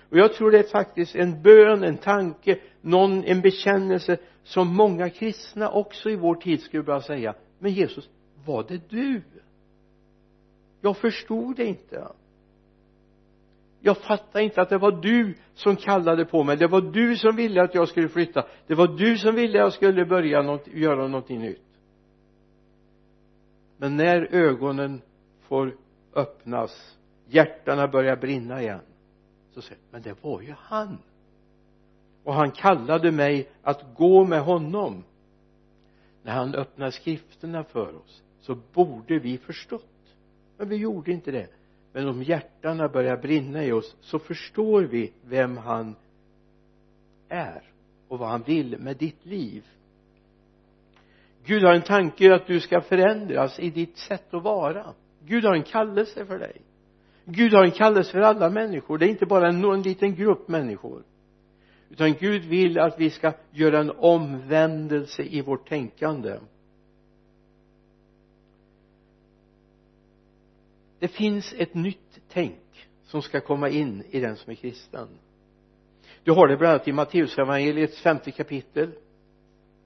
Och 0.10 0.18
jag 0.18 0.34
tror 0.34 0.52
det 0.52 0.60
är 0.60 0.64
faktiskt 0.72 1.16
en 1.16 1.42
bön, 1.42 1.84
en 1.84 1.98
tanke, 1.98 2.60
någon, 2.82 3.24
en 3.24 3.42
bekännelse 3.42 4.18
som 4.44 4.76
många 4.76 5.10
kristna 5.10 5.70
också 5.70 6.10
i 6.10 6.16
vår 6.16 6.36
tid 6.36 6.62
skulle 6.62 6.84
börja 6.84 7.02
säga 7.02 7.36
men 7.60 7.72
Jesus, 7.72 8.10
var 8.46 8.66
det 8.68 8.90
du? 8.90 9.22
Jag 10.82 10.98
förstod 10.98 11.56
det 11.56 11.66
inte. 11.66 12.08
Jag 13.82 13.98
fattar 13.98 14.40
inte 14.40 14.62
att 14.62 14.70
det 14.70 14.78
var 14.78 14.92
du 14.92 15.36
som 15.54 15.76
kallade 15.76 16.26
på 16.26 16.44
mig. 16.44 16.58
Det 16.58 16.68
var 16.68 16.82
du 16.82 17.16
som 17.16 17.36
ville 17.36 17.64
att 17.64 17.76
jag 17.76 17.88
skulle 17.88 18.10
flytta. 18.10 18.46
Det 18.68 18.76
var 18.76 18.88
du 18.88 19.18
som 19.18 19.36
ville 19.36 19.60
att 19.60 19.66
jag 19.66 19.74
skulle 19.74 20.06
börja 20.06 20.42
något, 20.42 20.68
göra 20.68 21.08
någonting 21.08 21.40
nytt 21.40 21.65
men 23.78 23.98
när 23.98 24.28
ögonen 24.32 25.02
får 25.42 25.76
öppnas 26.14 26.98
hjärtana 27.28 27.88
börjar 27.88 28.16
brinna 28.16 28.62
igen 28.62 28.82
så 29.52 29.62
säger 29.62 29.82
men 29.92 30.02
det 30.02 30.24
var 30.24 30.42
ju 30.42 30.54
han. 30.58 30.98
Och 32.24 32.34
han 32.34 32.52
kallade 32.52 33.12
mig 33.12 33.50
att 33.62 33.96
gå 33.96 34.26
med 34.26 34.42
honom. 34.42 35.04
När 36.24 36.34
han 36.34 36.56
öppnade 36.56 36.92
skrifterna 36.92 37.64
för 37.64 37.96
oss 37.96 38.24
så 38.40 38.58
borde 38.74 39.20
vi 39.20 39.38
förstått. 39.38 40.16
Men 40.58 40.70
vi 40.70 40.76
gjorde 40.76 41.12
inte 41.12 41.32
det. 41.32 41.48
Men 41.94 42.08
om 42.08 42.24
hjärtana 42.24 42.88
börjar 42.88 43.18
brinna 43.18 43.64
i 43.64 43.72
oss 43.72 43.96
så 44.02 44.20
förstår 44.20 44.82
vi 44.82 45.14
vem 45.24 45.58
han 45.58 45.96
är 47.30 47.64
och 48.08 48.20
vad 48.20 48.30
han 48.30 48.44
vill 48.44 48.78
med 48.80 48.98
ditt 48.98 49.26
liv. 49.26 49.66
Gud 51.46 51.64
har 51.64 51.74
en 51.74 51.82
tanke 51.82 52.36
att 52.36 52.48
du 52.48 52.60
ska 52.60 52.82
förändras 52.82 53.60
i 53.60 53.70
ditt 53.70 53.98
sätt 53.98 54.34
att 54.34 54.44
vara. 54.44 54.94
Gud 55.26 55.46
har 55.46 55.56
en 55.56 55.64
kallelse 55.64 56.26
för 56.26 56.40
dig. 56.40 56.62
Gud 57.26 57.54
har 57.54 57.64
en 57.64 57.72
kallelse 57.72 58.12
för 58.12 58.20
alla 58.20 58.50
människor. 58.50 58.98
Det 58.98 59.06
är 59.06 59.10
inte 59.10 59.26
bara 59.26 59.48
en, 59.48 59.64
en 59.64 59.82
liten 59.82 60.16
grupp 60.16 60.48
människor. 60.48 61.04
Utan 61.90 62.14
Gud 62.14 62.46
vill 62.46 62.80
att 62.80 63.00
vi 63.00 63.10
ska 63.10 63.34
göra 63.52 63.80
en 63.80 63.92
omvändelse 63.92 65.24
i 65.24 65.42
vårt 65.42 65.70
tänkande. 65.70 66.40
Det 71.00 71.08
finns 71.08 71.54
ett 71.58 71.74
nytt 71.74 72.20
tänk 72.30 72.88
som 73.04 73.22
ska 73.22 73.42
komma 73.42 73.70
in 73.70 74.04
i 74.10 74.20
den 74.20 74.36
som 74.36 74.52
är 74.52 74.56
kristen. 74.56 75.08
Du 76.24 76.32
har 76.32 76.48
det 76.48 76.58
bland 76.58 76.74
annat 76.74 76.88
i 76.88 76.92
Matteusevangeliets 76.92 78.02
femte 78.02 78.32
kapitel 78.32 78.92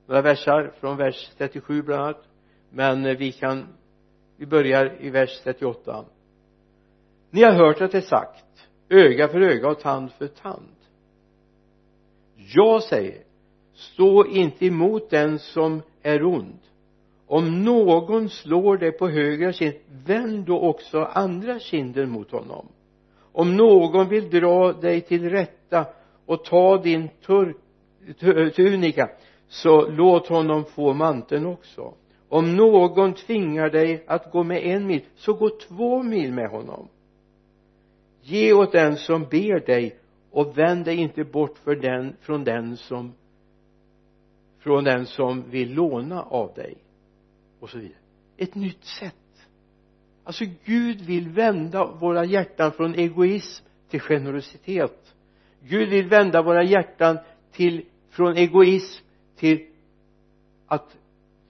några 0.09 0.21
versar 0.21 0.71
från 0.79 0.97
vers 0.97 1.31
37 1.37 1.81
bland 1.81 2.01
annat. 2.01 2.23
Men 2.69 3.05
eh, 3.05 3.17
vi 3.17 3.31
kan 3.31 3.67
vi 4.37 4.45
börjar 4.45 4.97
i 4.99 5.09
vers 5.09 5.41
38 5.43 6.05
ni 7.31 7.43
har 7.43 7.51
hört 7.51 7.81
att 7.81 7.91
det 7.91 7.97
är 7.97 8.01
sagt 8.01 8.45
öga 8.89 9.27
för 9.27 9.41
öga 9.41 9.69
och 9.69 9.79
tand 9.79 10.11
för 10.11 10.27
tand. 10.27 10.75
Jag 12.55 12.83
säger 12.83 13.23
stå 13.73 14.25
inte 14.25 14.65
emot 14.65 15.09
den 15.09 15.39
som 15.39 15.81
är 16.01 16.23
ond. 16.23 16.59
Om 17.27 17.63
någon 17.63 18.29
slår 18.29 18.77
dig 18.77 18.91
på 18.91 19.09
högra 19.09 19.53
kind 19.53 19.75
vänd 20.05 20.45
då 20.45 20.59
också 20.59 20.99
andra 20.99 21.59
kinden 21.59 22.09
mot 22.09 22.31
honom. 22.31 22.67
Om 23.31 23.57
någon 23.57 24.09
vill 24.09 24.29
dra 24.29 24.73
dig 24.73 25.01
till 25.01 25.29
rätta 25.29 25.85
och 26.25 26.45
ta 26.45 26.77
din 26.77 27.09
tur, 27.25 27.55
tunika 28.49 29.09
så 29.49 29.89
låt 29.89 30.27
honom 30.27 30.65
få 30.65 30.93
manteln 30.93 31.45
också. 31.45 31.93
Om 32.29 32.55
någon 32.55 33.13
tvingar 33.13 33.69
dig 33.69 34.03
att 34.07 34.31
gå 34.31 34.43
med 34.43 34.63
en 34.63 34.87
mil 34.87 35.01
så 35.15 35.33
gå 35.33 35.49
två 35.49 36.03
mil 36.03 36.33
med 36.33 36.49
honom. 36.49 36.87
Ge 38.21 38.53
åt 38.53 38.71
den 38.71 38.97
som 38.97 39.23
ber 39.23 39.65
dig 39.65 39.99
och 40.31 40.57
vänd 40.57 40.85
dig 40.85 40.95
inte 40.95 41.23
bort 41.23 41.57
för 41.57 41.75
den, 41.75 42.15
från 42.21 42.43
den 42.43 42.77
som 42.77 43.13
från 44.59 44.83
den 44.83 45.05
som 45.05 45.49
vill 45.49 45.73
låna 45.73 46.23
av 46.23 46.53
dig. 46.53 46.77
Och 47.59 47.69
så 47.69 47.77
vidare. 47.77 47.99
Ett 48.37 48.55
nytt 48.55 48.83
sätt. 48.83 49.15
Alltså 50.23 50.45
Gud 50.65 51.01
vill 51.01 51.29
vända 51.29 51.85
våra 51.85 52.25
hjärtan 52.25 52.71
från 52.71 52.95
egoism 52.95 53.65
till 53.89 54.01
generositet. 54.01 55.15
Gud 55.61 55.89
vill 55.89 56.07
vända 56.07 56.41
våra 56.41 56.63
hjärtan 56.63 57.17
till 57.51 57.85
från 58.09 58.37
egoism 58.37 59.05
till 59.39 59.65
att 60.67 60.97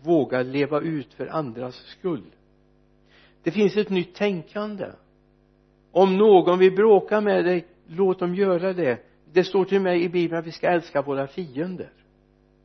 våga 0.02 0.42
leva 0.42 0.82
ut 0.82 1.14
för 1.14 1.28
andras 1.28 1.76
skull. 1.76 2.24
Det 3.44 3.52
finns 3.52 3.78
ett 3.78 3.90
nytt 3.90 4.16
tänkande. 4.16 4.86
Om 5.92 6.18
någon 6.18 6.60
vill 6.60 6.76
bråka 6.76 7.22
med 7.22 7.46
dig 7.46 7.66
låt 7.88 8.20
dem 8.20 8.36
göra 8.36 8.74
det. 8.74 9.00
Det 9.34 9.44
står 9.44 9.66
till 9.66 9.82
mig 9.82 10.04
i 10.04 10.10
bibeln 10.10 10.40
att 10.40 10.48
vi 10.48 10.52
ska 10.52 10.68
älska 10.68 11.02
våra 11.02 11.28
fiender. 11.28 11.90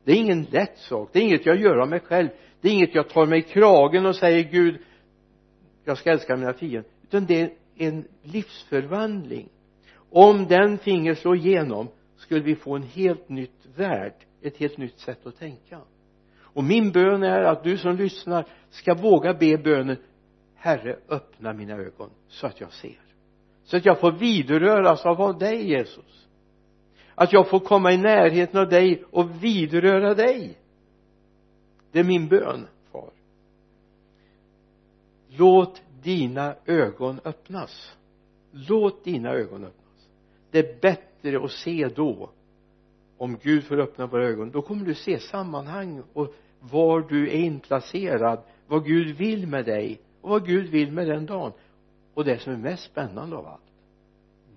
Det 0.04 0.12
är 0.12 0.16
ingen 0.16 0.42
lätt 0.42 0.78
sak. 0.78 1.10
Det 1.12 1.18
är 1.18 1.22
inget 1.22 1.46
jag 1.46 1.60
gör 1.60 1.76
av 1.76 1.88
mig 1.88 2.00
själv. 2.00 2.28
Det 2.60 2.68
är 2.68 2.72
inget 2.72 2.94
jag 2.94 3.08
tar 3.08 3.26
mig 3.26 3.38
i 3.38 3.42
kragen 3.42 4.06
och 4.06 4.16
säger 4.16 4.50
Gud 4.50 4.78
jag 5.84 5.98
ska 5.98 6.10
älska 6.10 6.36
mina 6.36 6.52
fiender. 6.52 6.90
Utan 7.02 7.26
det 7.26 7.40
är 7.40 7.50
en 7.76 8.04
livsförvandling. 8.22 9.48
Om 10.10 10.46
den 10.46 10.78
finge 10.78 11.14
slå 11.14 11.34
igenom 11.34 11.88
skulle 12.16 12.40
vi 12.40 12.54
få 12.54 12.76
en 12.76 12.82
helt 12.82 13.28
nytt 13.28 13.66
värld 13.76 14.14
ett 14.44 14.56
helt 14.56 14.78
nytt 14.78 14.98
sätt 14.98 15.26
att 15.26 15.38
tänka. 15.38 15.80
Och 16.38 16.64
min 16.64 16.92
bön 16.92 17.22
är 17.22 17.42
att 17.42 17.64
du 17.64 17.78
som 17.78 17.96
lyssnar 17.96 18.46
ska 18.70 18.94
våga 18.94 19.34
be 19.34 19.58
bönen 19.58 19.96
herre 20.54 20.98
öppna 21.08 21.52
mina 21.52 21.74
ögon 21.74 22.10
så 22.28 22.46
att 22.46 22.60
jag 22.60 22.72
ser. 22.72 23.00
Så 23.64 23.76
att 23.76 23.84
jag 23.84 24.00
får 24.00 24.12
vidröras 24.12 25.06
av 25.06 25.38
dig 25.38 25.68
Jesus. 25.68 26.28
Att 27.14 27.32
jag 27.32 27.50
får 27.50 27.60
komma 27.60 27.92
i 27.92 27.96
närheten 27.96 28.60
av 28.60 28.68
dig 28.68 29.04
och 29.10 29.44
vidröra 29.44 30.14
dig. 30.14 30.58
Det 31.92 32.00
är 32.00 32.04
min 32.04 32.28
bön 32.28 32.66
far. 32.92 33.10
Låt 35.28 35.82
dina 36.02 36.54
ögon 36.66 37.20
öppnas. 37.24 37.96
Låt 38.50 39.04
dina 39.04 39.30
ögon 39.30 39.64
öppnas. 39.64 40.08
Det 40.50 40.58
är 40.58 40.80
bättre 40.80 41.44
att 41.44 41.50
se 41.50 41.88
då 41.96 42.30
om 43.24 43.38
Gud 43.42 43.64
får 43.64 43.80
öppna 43.80 44.06
våra 44.06 44.28
ögon 44.28 44.50
då 44.50 44.62
kommer 44.62 44.84
du 44.84 44.94
se 44.94 45.18
sammanhang 45.18 46.02
och 46.12 46.34
var 46.60 47.00
du 47.00 47.28
är 47.28 47.34
inplacerad 47.36 48.42
vad 48.66 48.84
Gud 48.84 49.16
vill 49.16 49.46
med 49.46 49.64
dig 49.64 50.00
och 50.20 50.30
vad 50.30 50.46
Gud 50.46 50.70
vill 50.70 50.92
med 50.92 51.08
den 51.08 51.26
dagen. 51.26 51.52
Och 52.14 52.24
det 52.24 52.38
som 52.38 52.52
är 52.52 52.56
mest 52.56 52.82
spännande 52.82 53.36
av 53.36 53.46
allt 53.46 53.60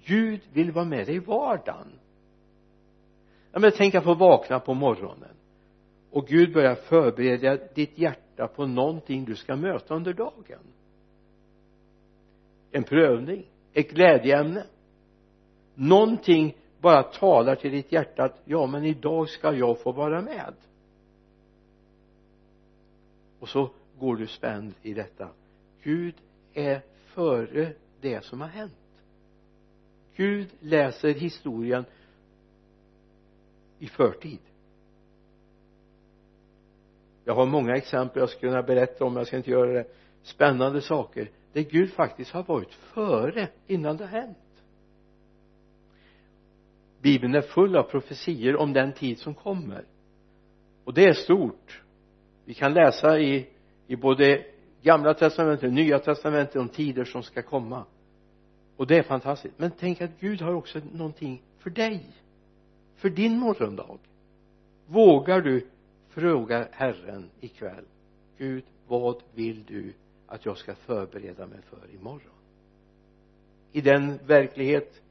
Gud 0.06 0.42
vill 0.54 0.72
vara 0.72 0.86
med 0.86 1.06
dig 1.06 1.16
i 1.16 1.20
vardagen. 1.20 1.88
Ja 3.52 3.60
men 3.60 3.72
tänk 3.78 3.96
att 3.96 4.04
få 4.04 4.14
vakna 4.14 4.60
på 4.60 4.74
morgonen 4.74 5.36
och 6.12 6.28
Gud 6.28 6.54
börjar 6.54 6.76
förbereda 6.76 7.58
ditt 7.76 7.98
hjärta 7.98 8.48
på 8.48 8.66
någonting 8.66 9.26
du 9.26 9.36
ska 9.36 9.56
möta 9.56 9.96
under 9.96 10.14
dagen. 10.14 10.64
En 12.72 12.84
prövning 12.84 13.46
ett 13.74 13.90
glädjeämne. 13.92 14.64
Någonting 15.76 16.58
bara 16.88 17.04
talar 17.04 17.56
till 17.56 17.72
ditt 17.72 17.92
hjärta 17.92 18.24
att 18.24 18.42
ja 18.46 18.66
men 18.66 18.86
idag 18.86 19.30
ska 19.30 19.54
jag 19.54 19.80
få 19.80 19.92
vara 19.92 20.22
med. 20.22 20.54
Och 23.40 23.50
så 23.50 23.70
går 24.00 24.16
du 24.16 24.28
spänd 24.28 24.74
i 24.82 24.94
detta. 24.94 25.30
Gud 25.84 26.16
är 26.54 26.82
före 27.06 27.74
det 28.02 28.26
som 28.26 28.42
har 28.42 28.48
hänt. 28.48 28.74
Gud 30.16 30.48
läser 30.60 31.14
historien 31.14 31.86
i 33.80 33.88
förtid. 33.88 34.40
Jag 37.26 37.36
har 37.36 37.46
många 37.46 37.76
exempel 37.76 38.20
jag 38.20 38.30
skulle 38.30 38.52
kunna 38.52 38.64
berätta 38.64 39.06
om 39.06 39.16
jag 39.16 39.28
ska 39.28 39.38
inte 39.38 39.52
göra 39.52 39.74
det. 39.74 39.88
Spännande 40.24 40.82
saker. 40.82 41.32
Där 41.54 41.62
Gud 41.62 41.92
faktiskt 41.94 42.32
har 42.32 42.44
varit 42.44 42.74
före 42.74 43.48
innan 43.68 43.98
det 43.98 44.06
har 44.06 44.22
hänt 44.22 44.38
bibeln 47.08 47.36
är 47.36 47.42
full 47.42 47.76
av 47.76 47.84
profetier 47.84 48.56
om 48.56 48.74
den 48.74 48.94
tid 48.94 49.20
som 49.20 49.34
kommer. 49.34 49.86
Och 50.84 50.94
det 50.94 51.04
är 51.04 51.14
stort. 51.14 51.82
Vi 52.46 52.54
kan 52.54 52.74
läsa 52.74 53.20
i 53.20 53.48
i 53.88 53.96
både 53.96 54.46
gamla 54.82 55.14
testamentet 55.14 55.68
och 55.68 55.74
nya 55.74 56.00
testamentet 56.00 56.56
om 56.56 56.70
tider 56.70 57.06
som 57.06 57.24
ska 57.24 57.42
komma. 57.42 57.86
Och 58.78 58.88
det 58.88 58.98
är 58.98 59.04
fantastiskt. 59.04 59.54
Men 59.58 59.72
tänk 59.80 60.02
att 60.02 60.20
Gud 60.20 60.42
har 60.42 60.54
också 60.54 60.82
någonting 60.92 61.42
för 61.58 61.70
dig. 61.70 62.06
För 62.96 63.10
din 63.10 63.40
morgondag. 63.40 63.98
Vågar 64.88 65.42
du 65.42 65.68
fråga 66.10 66.68
Herren 66.72 67.30
ikväll 67.40 67.86
Gud 68.38 68.64
vad 68.88 69.24
vill 69.34 69.64
du 69.64 69.94
att 70.28 70.46
jag 70.46 70.58
ska 70.58 70.76
förbereda 70.76 71.48
mig 71.48 71.60
för 71.70 71.96
imorgon? 71.96 72.34
I 73.72 73.82
den 73.82 74.20
verklighet 74.26 75.02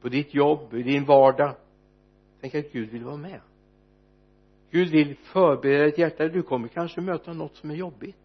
på 0.00 0.08
ditt 0.08 0.34
jobb, 0.34 0.74
i 0.74 0.82
din 0.82 1.04
vardag. 1.04 1.54
Tänk 2.40 2.54
att 2.54 2.72
Gud 2.72 2.90
vill 2.90 3.04
vara 3.04 3.16
med. 3.16 3.40
Gud 4.70 4.88
vill 4.88 5.16
förbereda 5.16 5.84
ditt 5.84 5.98
hjärta. 5.98 6.28
Du 6.28 6.42
kommer 6.42 6.68
kanske 6.68 7.00
möta 7.00 7.32
något 7.32 7.56
som 7.56 7.70
är 7.70 7.74
jobbigt. 7.74 8.16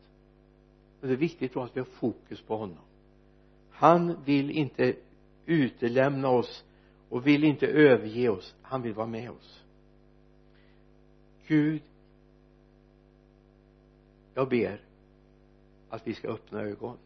Men 0.99 1.09
det 1.09 1.15
är 1.15 1.17
viktigt 1.19 1.53
då 1.53 1.61
att 1.61 1.75
vi 1.75 1.79
har 1.79 1.87
fokus 1.87 2.41
på 2.41 2.57
honom. 2.57 2.83
Han 3.71 4.23
vill 4.25 4.51
inte 4.51 4.95
utelämna 5.45 6.29
oss 6.29 6.63
och 7.09 7.27
vill 7.27 7.43
inte 7.43 7.67
överge 7.67 8.29
oss. 8.29 8.55
Han 8.61 8.81
vill 8.81 8.93
vara 8.93 9.07
med 9.07 9.31
oss. 9.31 9.63
Gud 11.47 11.81
jag 14.33 14.49
ber 14.49 14.81
att 15.89 16.07
vi 16.07 16.13
ska 16.13 16.27
öppna 16.27 16.61
ögon 16.61 16.97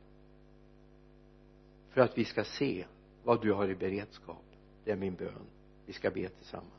för 1.90 2.02
att 2.02 2.18
vi 2.18 2.26
ska 2.26 2.44
se 2.44 2.86
vad 3.24 3.42
du 3.42 3.54
har 3.54 3.70
i 3.70 3.76
beredskap 3.76 4.49
det 4.84 4.92
är 4.92 4.96
min 4.96 5.16
bön. 5.16 5.46
Vi 5.86 5.94
ska 5.94 6.10
be 6.10 6.30
tillsammans. 6.30 6.74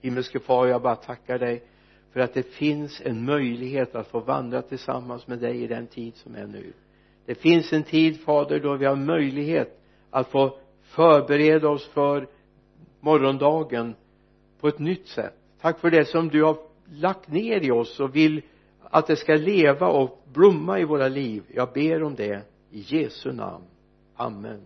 Himmelske 0.00 0.40
far 0.40 0.66
jag 0.66 0.82
bara 0.82 0.96
tackar 0.96 1.38
dig 1.38 1.62
för 2.12 2.20
att 2.20 2.34
det 2.34 2.42
finns 2.42 3.00
en 3.04 3.24
möjlighet 3.24 3.94
att 3.94 4.08
få 4.08 4.20
vandra 4.20 4.62
tillsammans 4.62 5.26
med 5.26 5.38
dig 5.38 5.62
i 5.62 5.66
den 5.66 5.86
tid 5.86 6.16
som 6.16 6.34
är 6.34 6.46
nu. 6.46 6.72
Det 7.26 7.34
finns 7.34 7.72
en 7.72 7.82
tid 7.82 8.20
fader 8.20 8.60
då 8.60 8.76
vi 8.76 8.86
har 8.86 8.96
möjlighet 8.96 9.80
att 10.10 10.28
få 10.28 10.58
förbereda 10.82 11.68
oss 11.68 11.86
för 11.86 12.28
morgondagen 13.00 13.94
på 14.60 14.68
ett 14.68 14.78
nytt 14.78 15.08
sätt. 15.08 15.34
Tack 15.60 15.80
för 15.80 15.90
det 15.90 16.04
som 16.04 16.28
du 16.28 16.42
har 16.42 16.56
lagt 16.90 17.28
ner 17.28 17.60
i 17.60 17.70
oss 17.70 18.00
och 18.00 18.16
vill 18.16 18.42
att 18.80 19.06
det 19.06 19.16
ska 19.16 19.34
leva 19.34 19.88
och 19.88 20.22
blomma 20.32 20.78
i 20.78 20.84
våra 20.84 21.08
liv. 21.08 21.42
Jag 21.54 21.72
ber 21.72 22.02
om 22.02 22.14
det 22.14 22.42
i 22.70 22.80
Jesu 22.80 23.32
namn. 23.32 23.64
Amen. 24.16 24.60